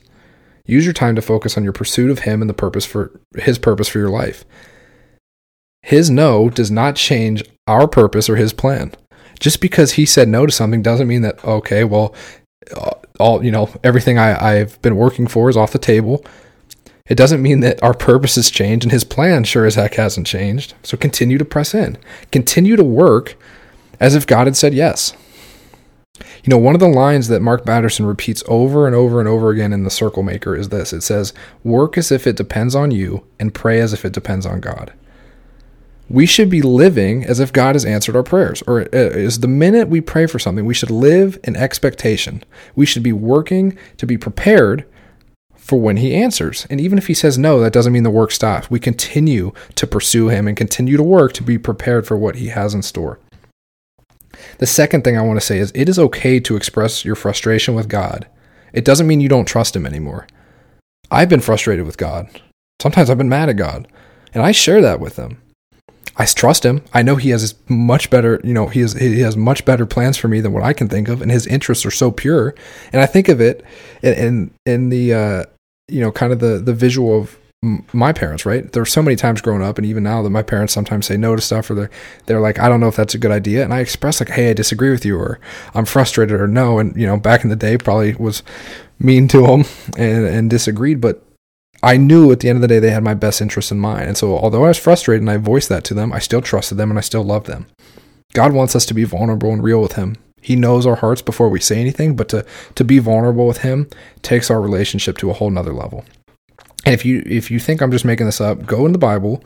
Use 0.66 0.86
your 0.86 0.94
time 0.94 1.16
to 1.16 1.22
focus 1.22 1.58
on 1.58 1.64
your 1.64 1.74
pursuit 1.74 2.12
of 2.12 2.20
him 2.20 2.42
and 2.42 2.50
the 2.50 2.54
purpose 2.54 2.86
for 2.86 3.20
his 3.36 3.58
purpose 3.58 3.88
for 3.88 4.00
your 4.00 4.10
life. 4.10 4.46
His 5.82 6.10
no 6.10 6.50
does 6.50 6.70
not 6.70 6.96
change 6.96 7.44
our 7.68 7.88
purpose 7.88 8.30
or 8.30 8.36
his 8.36 8.54
plan. 8.54 8.94
Just 9.40 9.60
because 9.60 9.94
he 9.94 10.06
said 10.06 10.28
no 10.28 10.46
to 10.46 10.52
something 10.52 10.84
doesn't 10.84 11.08
mean 11.08 11.24
that 11.24 11.44
okay, 11.44 11.84
well, 11.84 12.14
uh, 12.76 12.92
all 13.20 13.44
you 13.44 13.52
know, 13.52 13.70
everything 13.84 14.20
I, 14.20 14.60
I've 14.60 14.82
been 14.82 14.96
working 14.96 15.26
for 15.26 15.50
is 15.50 15.58
off 15.58 15.72
the 15.72 15.80
table. 15.80 16.24
It 17.12 17.18
doesn't 17.18 17.42
mean 17.42 17.60
that 17.60 17.84
our 17.84 17.94
purpose 17.94 18.36
has 18.36 18.50
changed 18.50 18.86
and 18.86 18.92
his 18.94 19.04
plan 19.04 19.44
sure 19.44 19.66
as 19.66 19.76
heck 19.76 19.96
hasn't 19.96 20.26
changed. 20.26 20.76
So 20.82 20.96
continue 20.96 21.38
to 21.38 21.44
press 21.44 21.74
in. 21.74 21.98
Continue 22.32 22.78
to 22.78 22.86
work 22.86 23.36
as 24.00 24.16
if 24.16 24.26
God 24.26 24.48
had 24.48 24.56
said 24.56 24.74
yes. 24.74 25.12
You 26.18 26.48
know, 26.48 26.58
one 26.58 26.74
of 26.74 26.80
the 26.80 26.88
lines 26.88 27.28
that 27.28 27.42
Mark 27.42 27.66
Batterson 27.66 28.06
repeats 28.06 28.46
over 28.48 28.88
and 28.88 28.96
over 28.96 29.20
and 29.20 29.28
over 29.28 29.50
again 29.50 29.74
in 29.74 29.84
The 29.84 29.90
Circle 29.90 30.24
Maker 30.24 30.56
is 30.56 30.70
this 30.70 30.94
it 30.94 31.02
says, 31.02 31.34
Work 31.66 31.98
as 31.98 32.14
if 32.14 32.26
it 32.26 32.38
depends 32.38 32.76
on 32.76 32.92
you 32.92 33.26
and 33.42 33.54
pray 33.54 33.82
as 33.82 33.92
if 33.92 34.06
it 34.06 34.14
depends 34.14 34.46
on 34.46 34.62
God. 34.62 34.94
We 36.08 36.26
should 36.26 36.50
be 36.50 36.62
living 36.62 37.26
as 37.26 37.42
if 37.42 37.52
God 37.52 37.76
has 37.76 37.84
answered 37.84 38.16
our 38.16 38.24
prayers. 38.24 38.64
Or 38.66 38.84
is 38.84 39.42
the 39.42 39.50
minute 39.50 39.90
we 39.90 40.00
pray 40.00 40.28
for 40.28 40.40
something, 40.40 40.64
we 40.64 40.74
should 40.74 40.92
live 40.92 41.38
in 41.44 41.58
expectation. 41.58 42.46
We 42.74 42.86
should 42.86 43.04
be 43.04 43.12
working 43.12 43.78
to 43.98 44.06
be 44.06 44.18
prepared 44.18 44.86
for 45.72 45.80
when 45.80 45.96
he 45.96 46.14
answers. 46.14 46.68
And 46.70 46.82
even 46.82 46.98
if 46.98 47.08
he 47.08 47.14
says 47.14 47.38
no, 47.38 47.62
that 47.62 47.72
doesn't 47.72 47.94
mean 47.94 48.04
the 48.04 48.10
work 48.10 48.34
stops. 48.34 48.70
We 48.70 48.78
continue 48.78 49.54
to 49.76 49.88
pursue 49.88 50.28
him 50.28 50.46
and 50.46 50.58
continue 50.58 50.98
to 50.98 51.04
work 51.04 51.32
to 51.32 51.44
be 51.44 51.58
prepared 51.58 52.06
for 52.06 52.18
what 52.18 52.36
he 52.36 52.48
has 52.48 52.74
in 52.74 52.82
store. 52.82 53.20
The 54.58 54.68
second 54.68 55.06
thing 55.06 55.18
I 55.18 55.22
want 55.22 55.40
to 55.40 55.46
say 55.46 55.60
is 55.60 55.72
it 55.74 55.88
is 55.88 55.98
okay 55.98 56.42
to 56.42 56.58
express 56.58 57.06
your 57.06 57.16
frustration 57.16 57.74
with 57.74 57.88
God. 57.88 58.28
It 58.74 58.84
doesn't 58.84 59.08
mean 59.08 59.22
you 59.22 59.30
don't 59.30 59.46
trust 59.46 59.74
Him 59.74 59.86
anymore. 59.86 60.28
I've 61.10 61.30
been 61.30 61.40
frustrated 61.40 61.86
with 61.86 61.98
God. 61.98 62.28
Sometimes 62.82 63.10
I've 63.10 63.18
been 63.18 63.30
mad 63.30 63.48
at 63.48 63.56
God, 63.56 63.88
and 64.34 64.44
I 64.44 64.52
share 64.52 64.82
that 64.82 65.00
with 65.00 65.16
Him. 65.16 65.42
I 66.18 66.26
trust 66.26 66.66
Him. 66.66 66.84
I 66.94 67.02
know 67.02 67.16
He 67.16 67.30
has 67.30 67.56
much 67.70 68.10
better, 68.10 68.42
you 68.44 68.54
know, 68.54 68.68
He 68.68 68.82
has 68.82 68.94
He 68.94 69.22
has 69.22 69.38
much 69.38 69.64
better 69.64 69.86
plans 69.86 70.18
for 70.18 70.28
me 70.28 70.42
than 70.42 70.52
what 70.52 70.64
I 70.64 70.74
can 70.74 70.90
think 70.90 71.08
of, 71.08 71.22
and 71.22 71.32
His 71.32 71.48
interests 71.48 71.86
are 71.86 71.92
so 71.92 72.12
pure. 72.12 72.54
And 72.92 73.02
I 73.02 73.06
think 73.06 73.30
of 73.30 73.40
it 73.40 73.64
in 74.02 74.52
in, 74.66 74.90
the 74.90 75.14
uh, 75.14 75.44
you 75.92 76.02
know 76.02 76.12
kind 76.12 76.34
of 76.34 76.40
the 76.40 76.60
the 76.60 76.74
visual 76.74 77.18
of 77.18 77.38
my 77.94 78.12
parents, 78.12 78.44
right? 78.44 78.72
There 78.72 78.82
were 78.82 78.88
so 78.88 79.04
many 79.04 79.16
times 79.16 79.40
growing 79.40 79.62
up, 79.62 79.78
and 79.78 79.86
even 79.86 80.02
now 80.02 80.24
that 80.24 80.32
my 80.32 80.42
parents 80.42 80.74
sometimes 80.74 81.06
say 81.06 81.16
no 81.16 81.36
to 81.36 81.42
stuff, 81.42 81.70
or 81.70 81.76
they're 81.76 81.92
they're 82.26 82.42
like, 82.42 82.60
I 82.60 82.68
don't 82.68 82.80
know 82.80 82.88
if 82.88 82.96
that's 82.96 83.14
a 83.14 83.20
good 83.20 83.32
idea, 83.32 83.64
and 83.64 83.74
I 83.74 83.80
express 83.80 84.20
like, 84.20 84.30
hey, 84.30 84.50
I 84.50 84.54
disagree 84.54 84.90
with 84.90 85.06
you, 85.06 85.18
or 85.18 85.40
I'm 85.76 85.86
frustrated, 85.86 86.42
or 86.42 86.48
no, 86.48 86.80
and 86.80 86.96
you 86.96 87.06
know, 87.06 87.18
back 87.18 87.44
in 87.44 87.50
the 87.50 87.56
day, 87.56 87.78
probably 87.78 88.16
was 88.16 88.42
mean 89.00 89.28
to 89.30 89.42
them 89.46 89.66
and 89.98 90.26
and 90.26 90.50
disagreed, 90.50 91.02
but 91.02 91.24
I 91.84 91.98
knew 91.98 92.32
at 92.32 92.40
the 92.40 92.50
end 92.50 92.58
of 92.58 92.62
the 92.62 92.68
day 92.68 92.80
they 92.80 92.92
had 92.92 93.04
my 93.04 93.14
best 93.14 93.42
interest 93.42 93.72
in 93.72 93.80
mind, 93.80 94.08
and 94.08 94.18
so 94.18 94.38
although 94.38 94.66
I 94.66 94.70
was 94.70 94.80
frustrated 94.80 95.22
and 95.22 95.30
I 95.30 95.38
voiced 95.38 95.70
that 95.70 95.84
to 95.86 95.94
them, 95.94 96.12
I 96.12 96.20
still 96.20 96.42
trusted 96.42 96.78
them 96.78 96.90
and 96.90 96.98
I 96.98 97.02
still 97.02 97.24
loved 97.24 97.48
them. 97.48 97.68
God 98.34 98.54
wants 98.54 98.76
us 98.76 98.86
to 98.88 98.94
be 98.94 99.04
vulnerable 99.04 99.52
and 99.52 99.62
real 99.62 99.82
with 99.82 99.94
Him. 99.94 100.16
He 100.42 100.56
knows 100.56 100.86
our 100.86 100.96
hearts 100.96 101.22
before 101.22 101.50
we 101.50 101.60
say 101.60 101.80
anything, 101.80 102.16
but 102.16 102.30
to 102.30 102.46
to 102.76 102.84
be 102.84 103.00
vulnerable 103.00 103.48
with 103.48 103.60
Him 103.60 103.88
takes 104.22 104.50
our 104.50 104.62
relationship 104.62 105.18
to 105.20 105.30
a 105.30 105.34
whole 105.34 105.52
nother 105.52 105.74
level. 105.74 106.04
And 106.86 106.94
if 106.94 107.06
you 107.06 107.24
if 107.26 107.52
you 107.52 107.60
think 107.60 107.82
I'm 107.82 107.92
just 107.92 108.06
making 108.06 108.26
this 108.26 108.42
up, 108.42 108.66
go 108.66 108.86
in 108.86 108.92
the 108.92 108.98
Bible, 108.98 109.44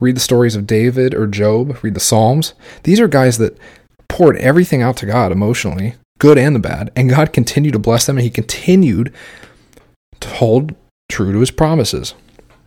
read 0.00 0.16
the 0.16 0.20
stories 0.20 0.54
of 0.54 0.66
David 0.66 1.14
or 1.14 1.26
Job, 1.26 1.82
read 1.82 1.94
the 1.94 2.00
Psalms. 2.00 2.54
These 2.82 3.00
are 3.00 3.08
guys 3.08 3.38
that 3.38 3.58
poured 4.08 4.36
everything 4.36 4.82
out 4.82 4.96
to 4.98 5.06
God 5.06 5.32
emotionally, 5.32 5.94
good 6.18 6.38
and 6.38 6.54
the 6.54 6.60
bad, 6.60 6.92
and 6.94 7.10
God 7.10 7.32
continued 7.32 7.72
to 7.72 7.78
bless 7.78 8.06
them 8.06 8.18
and 8.18 8.24
he 8.24 8.30
continued 8.30 9.12
to 10.20 10.28
hold 10.28 10.74
true 11.08 11.32
to 11.32 11.40
his 11.40 11.50
promises. 11.50 12.14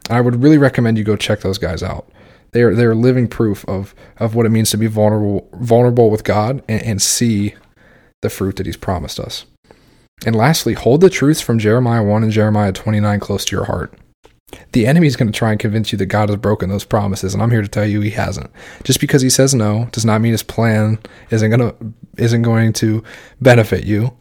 I 0.10 0.22
would 0.22 0.42
really 0.42 0.58
recommend 0.58 0.98
you 0.98 1.04
go 1.04 1.16
check 1.16 1.42
those 1.42 1.58
guys 1.58 1.84
out. 1.84 2.08
They 2.52 2.62
are 2.64 2.74
they're 2.74 2.96
living 2.96 3.28
proof 3.28 3.66
of 3.68 3.94
of 4.18 4.36
what 4.36 4.46
it 4.46 4.50
means 4.50 4.72
to 4.72 4.78
be 4.78 4.88
vulnerable 4.88 5.50
vulnerable 5.54 6.10
with 6.10 6.24
God 6.24 6.64
and, 6.68 6.82
and 6.84 7.02
see 7.02 7.56
the 8.22 8.30
fruit 8.30 8.56
that 8.58 8.66
he's 8.66 8.78
promised 8.78 9.20
us. 9.20 9.46
And 10.26 10.36
lastly, 10.36 10.74
hold 10.74 11.02
the 11.02 11.10
truths 11.10 11.42
from 11.42 11.60
Jeremiah 11.60 12.04
1 12.04 12.24
and 12.24 12.32
Jeremiah 12.32 12.74
29 12.74 13.20
close 13.20 13.46
to 13.46 13.56
your 13.56 13.66
heart. 13.66 13.94
The 14.72 14.88
enemy 14.88 15.08
is 15.08 15.16
going 15.16 15.32
to 15.32 15.38
try 15.38 15.52
and 15.52 15.60
convince 15.60 15.92
you 15.92 15.98
that 16.00 16.08
God 16.08 16.30
has 16.30 16.38
broken 16.38 16.70
those 16.70 16.84
promises, 16.84 17.34
and 17.34 17.44
I'm 17.44 17.52
here 17.52 17.62
to 17.62 17.68
tell 17.68 17.86
you 17.86 18.02
he 18.02 18.10
hasn't. 18.12 18.50
Just 18.84 19.00
because 19.00 19.22
he 19.22 19.30
says 19.30 19.54
no 19.54 19.88
does 19.92 20.06
not 20.06 20.22
mean 20.22 20.32
his 20.32 20.44
plan 20.44 21.00
isn't 21.30 21.50
going 21.50 21.60
to 21.60 21.94
isn't 22.18 22.42
going 22.42 22.74
to 22.74 23.04
benefit 23.40 23.86
you. 23.86 24.18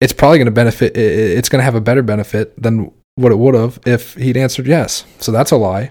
It's 0.00 0.12
probably 0.12 0.38
going 0.38 0.46
to 0.46 0.52
benefit. 0.52 0.96
It's 0.96 1.48
going 1.48 1.60
to 1.60 1.64
have 1.64 1.74
a 1.74 1.80
better 1.80 2.02
benefit 2.02 2.60
than 2.62 2.92
what 3.14 3.32
it 3.32 3.38
would 3.38 3.54
have 3.54 3.80
if 3.86 4.14
he'd 4.14 4.36
answered 4.36 4.66
yes. 4.66 5.04
So 5.18 5.32
that's 5.32 5.50
a 5.50 5.56
lie. 5.56 5.90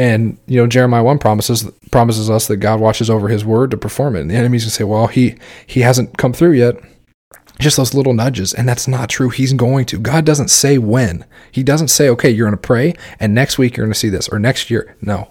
And 0.00 0.38
you 0.46 0.56
know 0.56 0.66
Jeremiah 0.66 1.04
one 1.04 1.18
promises 1.18 1.70
promises 1.90 2.30
us 2.30 2.46
that 2.46 2.56
God 2.56 2.80
watches 2.80 3.10
over 3.10 3.28
His 3.28 3.44
word 3.44 3.70
to 3.70 3.76
perform 3.76 4.16
it. 4.16 4.22
And 4.22 4.30
the 4.30 4.34
enemy's 4.34 4.64
gonna 4.64 4.70
say, 4.70 4.84
"Well, 4.84 5.08
he 5.08 5.34
he 5.66 5.80
hasn't 5.80 6.16
come 6.16 6.32
through 6.32 6.52
yet." 6.52 6.76
just 7.58 7.76
those 7.76 7.92
little 7.92 8.14
nudges. 8.14 8.54
And 8.54 8.66
that's 8.66 8.88
not 8.88 9.10
true. 9.10 9.28
He's 9.28 9.52
going 9.52 9.84
to. 9.84 9.98
God 9.98 10.24
doesn't 10.24 10.48
say 10.48 10.78
when. 10.78 11.26
He 11.52 11.62
doesn't 11.62 11.88
say, 11.88 12.08
okay, 12.08 12.30
you're 12.30 12.46
going 12.46 12.56
to 12.58 12.66
pray 12.66 12.94
and 13.18 13.34
next 13.34 13.58
week 13.58 13.76
you're 13.76 13.84
going 13.84 13.92
to 13.92 13.98
see 13.98 14.08
this 14.08 14.30
or 14.30 14.38
next 14.38 14.70
year. 14.70 14.96
No, 15.02 15.28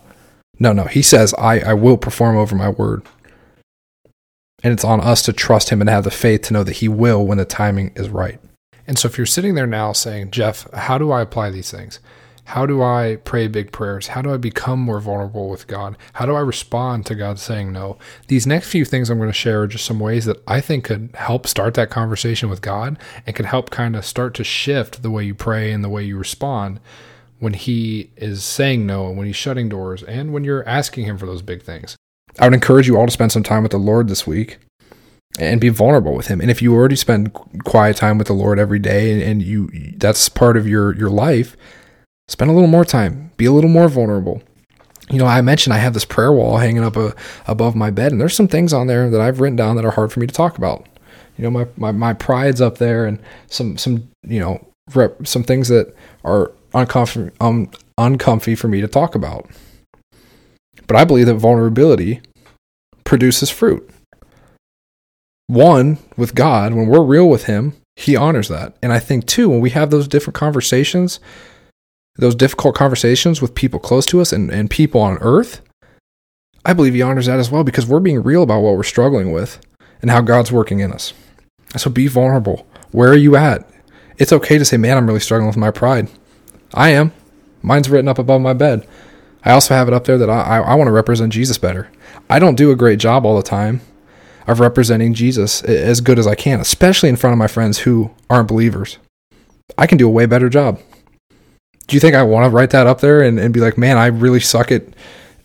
no, 0.59 0.71
no. 0.71 0.83
He 0.83 1.01
says, 1.01 1.33
I, 1.39 1.59
I 1.61 1.73
will 1.73 1.97
perform 1.97 2.37
over 2.37 2.55
my 2.55 2.69
word. 2.69 3.01
And 4.61 4.71
it's 4.71 4.83
on 4.83 5.01
us 5.01 5.23
to 5.23 5.33
trust 5.33 5.71
him 5.71 5.81
and 5.81 5.89
have 5.89 6.03
the 6.03 6.11
faith 6.11 6.43
to 6.43 6.53
know 6.53 6.63
that 6.63 6.73
he 6.73 6.87
will 6.87 7.25
when 7.25 7.39
the 7.39 7.45
timing 7.45 7.93
is 7.95 8.09
right. 8.09 8.39
And 8.85 8.99
so 8.99 9.07
if 9.07 9.17
you're 9.17 9.25
sitting 9.25 9.55
there 9.55 9.65
now 9.65 9.91
saying, 9.93 10.29
Jeff, 10.29 10.71
how 10.71 10.99
do 10.99 11.09
I 11.09 11.21
apply 11.21 11.49
these 11.49 11.71
things? 11.71 11.99
How 12.49 12.65
do 12.65 12.81
I 12.81 13.19
pray 13.25 13.47
big 13.47 13.71
prayers? 13.71 14.07
How 14.07 14.23
do 14.23 14.33
I 14.33 14.37
become 14.37 14.79
more 14.79 14.99
vulnerable 14.99 15.49
with 15.49 15.67
God? 15.67 15.95
How 16.13 16.25
do 16.25 16.33
I 16.33 16.39
respond 16.39 17.05
to 17.05 17.13
God 17.13 17.37
saying 17.37 17.71
no? 17.71 17.99
These 18.25 18.47
next 18.47 18.71
few 18.71 18.85
things 18.85 19.11
I'm 19.11 19.19
going 19.19 19.29
to 19.29 19.33
share 19.33 19.61
are 19.61 19.67
just 19.67 19.85
some 19.85 19.99
ways 19.99 20.25
that 20.25 20.41
I 20.47 20.59
think 20.59 20.85
could 20.85 21.11
help 21.13 21.45
start 21.45 21.75
that 21.75 21.91
conversation 21.91 22.49
with 22.49 22.63
God 22.63 22.97
and 23.27 23.35
could 23.35 23.45
help 23.45 23.69
kind 23.69 23.95
of 23.95 24.03
start 24.03 24.33
to 24.33 24.43
shift 24.43 25.03
the 25.03 25.11
way 25.11 25.23
you 25.25 25.35
pray 25.35 25.71
and 25.71 25.83
the 25.83 25.89
way 25.89 26.03
you 26.03 26.17
respond 26.17 26.79
when 27.37 27.53
He 27.53 28.09
is 28.17 28.43
saying 28.43 28.83
no 28.83 29.09
and 29.09 29.15
when 29.15 29.27
He's 29.27 29.35
shutting 29.35 29.69
doors 29.69 30.01
and 30.01 30.33
when 30.33 30.43
you're 30.43 30.67
asking 30.67 31.05
Him 31.05 31.19
for 31.19 31.27
those 31.27 31.43
big 31.43 31.61
things. 31.61 31.97
I 32.39 32.45
would 32.45 32.55
encourage 32.55 32.87
you 32.87 32.97
all 32.97 33.05
to 33.05 33.11
spend 33.11 33.31
some 33.31 33.43
time 33.43 33.61
with 33.61 33.73
the 33.73 33.77
Lord 33.77 34.07
this 34.07 34.25
week 34.25 34.57
and 35.37 35.61
be 35.61 35.69
vulnerable 35.69 36.15
with 36.15 36.27
him. 36.27 36.41
And 36.41 36.49
if 36.49 36.61
you 36.61 36.73
already 36.73 36.95
spend 36.95 37.31
quiet 37.63 37.95
time 37.95 38.17
with 38.17 38.25
the 38.25 38.33
Lord 38.33 38.57
every 38.57 38.79
day 38.79 39.23
and 39.29 39.43
you 39.43 39.69
that's 39.97 40.27
part 40.29 40.57
of 40.57 40.67
your 40.67 40.95
your 40.95 41.11
life, 41.11 41.55
spend 42.29 42.49
a 42.49 42.53
little 42.53 42.69
more 42.69 42.85
time, 42.85 43.31
be 43.37 43.45
a 43.45 43.51
little 43.51 43.69
more 43.69 43.89
vulnerable. 43.89 44.41
You 45.09 45.17
know, 45.17 45.25
I 45.25 45.41
mentioned 45.41 45.73
I 45.73 45.79
have 45.79 45.95
this 45.95 46.05
prayer 46.05 46.31
wall 46.31 46.57
hanging 46.57 46.83
up 46.83 46.95
uh, 46.95 47.11
above 47.47 47.75
my 47.75 47.89
bed, 47.89 48.11
and 48.11 48.21
there's 48.21 48.35
some 48.35 48.47
things 48.47 48.71
on 48.71 48.87
there 48.87 49.09
that 49.09 49.19
I've 49.19 49.39
written 49.39 49.55
down 49.55 49.75
that 49.75 49.85
are 49.85 49.91
hard 49.91 50.13
for 50.13 50.19
me 50.19 50.27
to 50.27 50.33
talk 50.33 50.57
about. 50.57 50.87
You 51.35 51.43
know, 51.43 51.49
my, 51.49 51.67
my, 51.75 51.91
my 51.91 52.13
pride's 52.13 52.61
up 52.61 52.77
there, 52.77 53.05
and 53.05 53.19
some 53.47 53.77
some 53.77 54.07
you 54.23 54.39
know 54.39 54.65
rep, 54.93 55.25
some 55.25 55.43
things 55.43 55.67
that 55.69 55.95
are 56.23 56.51
uncomfy 56.75 57.31
um, 57.41 57.71
uncomfy 57.97 58.53
for 58.53 58.67
me 58.67 58.81
to 58.81 58.87
talk 58.87 59.15
about. 59.15 59.49
But 60.85 60.95
I 60.95 61.05
believe 61.05 61.25
that 61.25 61.35
vulnerability 61.35 62.21
produces 63.03 63.49
fruit. 63.49 63.89
One 65.47 65.97
with 66.15 66.35
God, 66.35 66.75
when 66.75 66.87
we're 66.87 67.03
real 67.03 67.27
with 67.27 67.45
Him, 67.45 67.75
He 67.95 68.15
honors 68.15 68.49
that, 68.49 68.75
and 68.83 68.93
I 68.93 68.99
think 68.99 69.25
two, 69.25 69.49
when 69.49 69.61
we 69.61 69.71
have 69.71 69.89
those 69.89 70.07
different 70.07 70.35
conversations 70.35 71.19
those 72.19 72.35
difficult 72.35 72.75
conversations 72.75 73.41
with 73.41 73.55
people 73.55 73.79
close 73.79 74.05
to 74.07 74.19
us 74.19 74.33
and, 74.33 74.51
and 74.51 74.69
people 74.69 75.01
on 75.01 75.17
earth, 75.21 75.61
I 76.65 76.73
believe 76.73 76.93
he 76.93 77.01
honors 77.01 77.27
that 77.27 77.39
as 77.39 77.49
well 77.49 77.63
because 77.63 77.87
we're 77.87 78.01
being 78.01 78.21
real 78.21 78.43
about 78.43 78.61
what 78.61 78.75
we're 78.75 78.83
struggling 78.83 79.31
with 79.31 79.59
and 80.01 80.11
how 80.11 80.21
God's 80.21 80.51
working 80.51 80.79
in 80.79 80.91
us. 80.91 81.13
So 81.77 81.89
be 81.89 82.07
vulnerable. 82.07 82.67
Where 82.91 83.09
are 83.09 83.17
you 83.17 83.35
at? 83.35 83.67
It's 84.17 84.33
okay 84.33 84.57
to 84.57 84.65
say, 84.65 84.75
man, 84.75 84.97
I'm 84.97 85.07
really 85.07 85.21
struggling 85.21 85.47
with 85.47 85.57
my 85.57 85.71
pride. 85.71 86.09
I 86.73 86.89
am. 86.89 87.13
Mine's 87.61 87.89
written 87.89 88.09
up 88.09 88.19
above 88.19 88.41
my 88.41 88.53
bed. 88.53 88.85
I 89.45 89.51
also 89.51 89.73
have 89.73 89.87
it 89.87 89.93
up 89.93 90.03
there 90.03 90.17
that 90.17 90.29
I, 90.29 90.57
I, 90.57 90.59
I 90.59 90.75
want 90.75 90.87
to 90.89 90.93
represent 90.93 91.31
Jesus 91.31 91.57
better. 91.57 91.89
I 92.29 92.39
don't 92.39 92.55
do 92.55 92.71
a 92.71 92.75
great 92.75 92.99
job 92.99 93.25
all 93.25 93.37
the 93.37 93.43
time 93.43 93.79
of 94.45 94.59
representing 94.59 95.13
Jesus 95.13 95.63
as 95.63 96.01
good 96.01 96.19
as 96.19 96.27
I 96.27 96.35
can, 96.35 96.59
especially 96.59 97.07
in 97.07 97.15
front 97.15 97.33
of 97.33 97.37
my 97.37 97.47
friends 97.47 97.79
who 97.79 98.11
aren't 98.29 98.49
believers. 98.49 98.97
I 99.77 99.87
can 99.87 99.97
do 99.97 100.07
a 100.07 100.11
way 100.11 100.25
better 100.25 100.49
job 100.49 100.79
do 101.89 101.95
you 101.95 101.99
think 101.99 102.15
I 102.15 102.21
want 102.21 102.45
to 102.45 102.55
write 102.55 102.69
that 102.69 102.85
up 102.85 103.01
there 103.01 103.23
and, 103.23 103.39
and 103.39 103.51
be 103.51 103.59
like, 103.59 103.77
man, 103.77 103.97
I 103.97 104.07
really 104.07 104.39
suck 104.39 104.71
at 104.71 104.83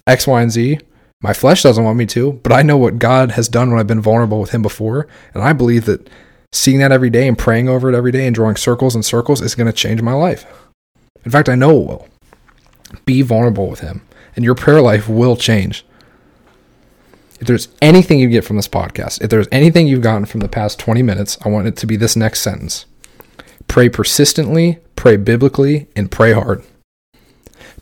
X, 0.06 0.26
Y, 0.26 0.42
and 0.42 0.52
Z? 0.52 0.78
My 1.22 1.32
flesh 1.32 1.62
doesn't 1.62 1.82
want 1.82 1.96
me 1.96 2.04
to, 2.06 2.34
but 2.42 2.52
I 2.52 2.60
know 2.60 2.76
what 2.76 2.98
God 2.98 3.32
has 3.32 3.48
done 3.48 3.70
when 3.70 3.80
I've 3.80 3.86
been 3.86 4.02
vulnerable 4.02 4.40
with 4.40 4.50
Him 4.50 4.60
before. 4.60 5.08
And 5.32 5.42
I 5.42 5.54
believe 5.54 5.86
that 5.86 6.10
seeing 6.52 6.80
that 6.80 6.92
every 6.92 7.08
day 7.08 7.26
and 7.26 7.38
praying 7.38 7.70
over 7.70 7.90
it 7.90 7.96
every 7.96 8.12
day 8.12 8.26
and 8.26 8.34
drawing 8.34 8.56
circles 8.56 8.94
and 8.94 9.02
circles 9.02 9.40
is 9.40 9.54
going 9.54 9.66
to 9.66 9.72
change 9.72 10.02
my 10.02 10.12
life. 10.12 10.44
In 11.24 11.30
fact, 11.30 11.48
I 11.48 11.54
know 11.54 11.70
it 11.80 11.86
will. 11.86 12.08
Be 13.06 13.22
vulnerable 13.22 13.68
with 13.68 13.80
Him, 13.80 14.02
and 14.36 14.44
your 14.44 14.54
prayer 14.54 14.82
life 14.82 15.08
will 15.08 15.36
change. 15.36 15.86
If 17.40 17.46
there's 17.46 17.68
anything 17.80 18.20
you 18.20 18.28
get 18.28 18.44
from 18.44 18.56
this 18.56 18.68
podcast, 18.68 19.22
if 19.22 19.30
there's 19.30 19.48
anything 19.50 19.88
you've 19.88 20.02
gotten 20.02 20.26
from 20.26 20.40
the 20.40 20.48
past 20.48 20.78
20 20.78 21.02
minutes, 21.02 21.38
I 21.42 21.48
want 21.48 21.66
it 21.66 21.76
to 21.78 21.86
be 21.86 21.96
this 21.96 22.16
next 22.16 22.42
sentence 22.42 22.84
Pray 23.68 23.88
persistently, 23.88 24.78
pray 24.96 25.16
biblically, 25.16 25.88
and 25.96 26.10
pray 26.10 26.32
hard. 26.32 26.64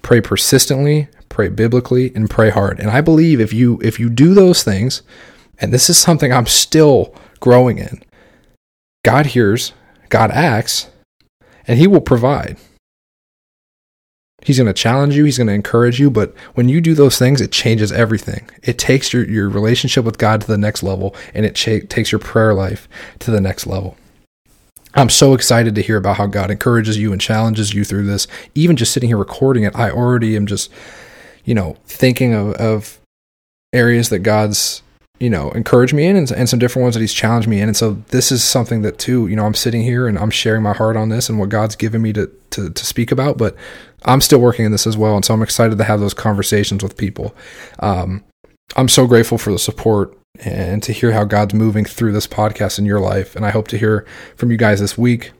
Pray 0.03 0.21
persistently, 0.21 1.09
pray 1.29 1.49
biblically, 1.49 2.13
and 2.15 2.29
pray 2.29 2.51
hard. 2.51 2.81
And 2.81 2.91
I 2.91 3.01
believe 3.01 3.41
if 3.41 3.53
you 3.53 3.79
if 3.83 4.01
you 4.01 4.09
do 4.09 4.35
those 4.35 4.63
things, 4.63 5.03
and 5.59 5.73
this 5.73 5.89
is 5.89 5.99
something 5.99 6.33
I'm 6.33 6.47
still 6.47 7.15
growing 7.41 7.79
in, 7.79 8.03
God 9.05 9.27
hears, 9.27 9.73
God 10.09 10.31
acts, 10.31 10.89
and 11.67 11.79
He 11.79 11.87
will 11.87 12.01
provide. 12.01 12.57
He's 14.45 14.59
going 14.59 14.67
to 14.67 14.73
challenge 14.73 15.15
you. 15.15 15.25
He's 15.25 15.39
going 15.39 15.47
to 15.47 15.53
encourage 15.53 16.01
you. 16.01 16.11
But 16.11 16.35
when 16.55 16.69
you 16.69 16.81
do 16.81 16.95
those 16.95 17.19
things, 17.19 17.41
it 17.41 17.53
changes 17.53 17.93
everything. 17.93 18.51
It 18.63 18.77
takes 18.77 19.13
your, 19.13 19.25
your 19.29 19.49
relationship 19.49 20.05
with 20.05 20.19
God 20.19 20.41
to 20.41 20.47
the 20.47 20.59
next 20.59 20.83
level 20.83 21.15
and 21.33 21.47
it 21.47 21.55
cha- 21.55 21.87
takes 21.89 22.11
your 22.11 22.19
prayer 22.19 22.53
life 22.53 22.89
to 23.21 23.31
the 23.31 23.41
next 23.41 23.67
level. 23.67 23.97
I'm 24.95 25.09
so 25.09 25.35
excited 25.35 25.75
to 25.75 25.83
hear 25.83 25.97
about 25.97 26.17
how 26.17 26.27
God 26.27 26.51
encourages 26.51 26.99
you 26.99 27.13
and 27.13 27.21
challenges 27.21 27.73
you 27.73 27.85
through 27.85 28.07
this. 28.07 28.27
Even 28.55 28.77
just 28.77 28.93
sitting 28.93 29.09
here 29.09 29.17
recording 29.17 29.65
it, 29.65 29.75
I 29.75 29.91
already 29.91 30.37
am 30.37 30.47
just, 30.47 30.71
you 31.45 31.55
know, 31.55 31.77
thinking 31.85 32.35
of, 32.35 32.53
of 32.55 33.01
areas 33.73 34.11
that 34.11 34.21
God's 34.21 34.83
you 35.23 35.31
know, 35.31 35.53
encouraged 35.53 35.95
me 35.95 36.05
in 36.05 36.17
and, 36.17 36.29
and, 36.33 36.49
some 36.49 36.59
different 36.59 36.83
ones 36.83 36.97
that 36.97 37.01
he's 37.01 37.15
challenged 37.15 37.47
me 37.47 37.61
in. 37.61 37.69
And 37.69 37.77
so 37.77 37.93
this 38.09 38.33
is 38.33 38.43
something 38.43 38.83
that 38.83 38.99
too, 38.99 39.29
you 39.29 39.37
know, 39.37 39.47
I'm 39.47 39.55
sitting 39.55 39.83
here 39.83 40.09
and 40.09 40.19
I'm 40.19 40.31
sharing 40.31 40.65
my 40.65 40.73
heart 40.73 40.97
on 40.97 41.11
this 41.11 41.29
and 41.29 41.39
what 41.39 41.49
God's 41.49 41.77
given 41.77 42.03
me 42.03 42.13
to, 42.15 42.29
to, 42.51 42.71
to 42.71 42.85
speak 42.85 43.13
about, 43.13 43.39
but 43.39 43.55
I'm 44.05 44.21
still 44.21 44.41
working 44.41 44.65
in 44.65 44.73
this 44.73 44.85
as 44.85 44.97
well. 44.97 45.15
And 45.15 45.25
so 45.25 45.33
I'm 45.33 45.43
excited 45.43 45.79
to 45.79 45.85
have 45.85 46.01
those 46.01 46.13
conversations 46.13 46.83
with 46.83 46.97
people. 46.97 47.37
Um, 47.79 48.25
I'm 48.75 48.89
so 48.89 49.07
grateful 49.07 49.39
for 49.39 49.53
the 49.53 49.61
support 49.61 50.19
and 50.41 50.83
to 50.83 50.93
hear 50.93 51.13
how 51.13 51.25
God's 51.25 51.55
moving 51.55 51.85
through 51.85 52.13
this 52.13 52.27
podcast 52.27 52.79
in 52.79 52.85
your 52.87 53.01
life. 53.01 53.37
And 53.37 53.45
I 53.45 53.51
hope 53.51 53.69
to 53.69 53.79
hear 53.79 54.07
from 54.37 54.51
you 54.51 54.57
guys 54.57 54.81
this 54.81 54.97
week. 54.97 55.33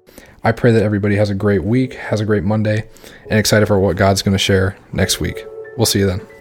I 0.45 0.53
pray 0.53 0.73
that 0.73 0.83
everybody 0.83 1.17
has 1.17 1.31
a 1.31 1.35
great 1.35 1.65
week, 1.65 1.95
has 1.95 2.21
a 2.21 2.25
great 2.25 2.45
Monday, 2.45 2.89
and 3.31 3.39
excited 3.39 3.67
for 3.67 3.79
what 3.79 3.97
God's 3.97 4.23
going 4.23 4.33
to 4.33 4.39
share 4.39 4.77
next 4.93 5.21
week. 5.21 5.45
We'll 5.77 5.87
see 5.87 6.01
you 6.01 6.07
then. 6.07 6.32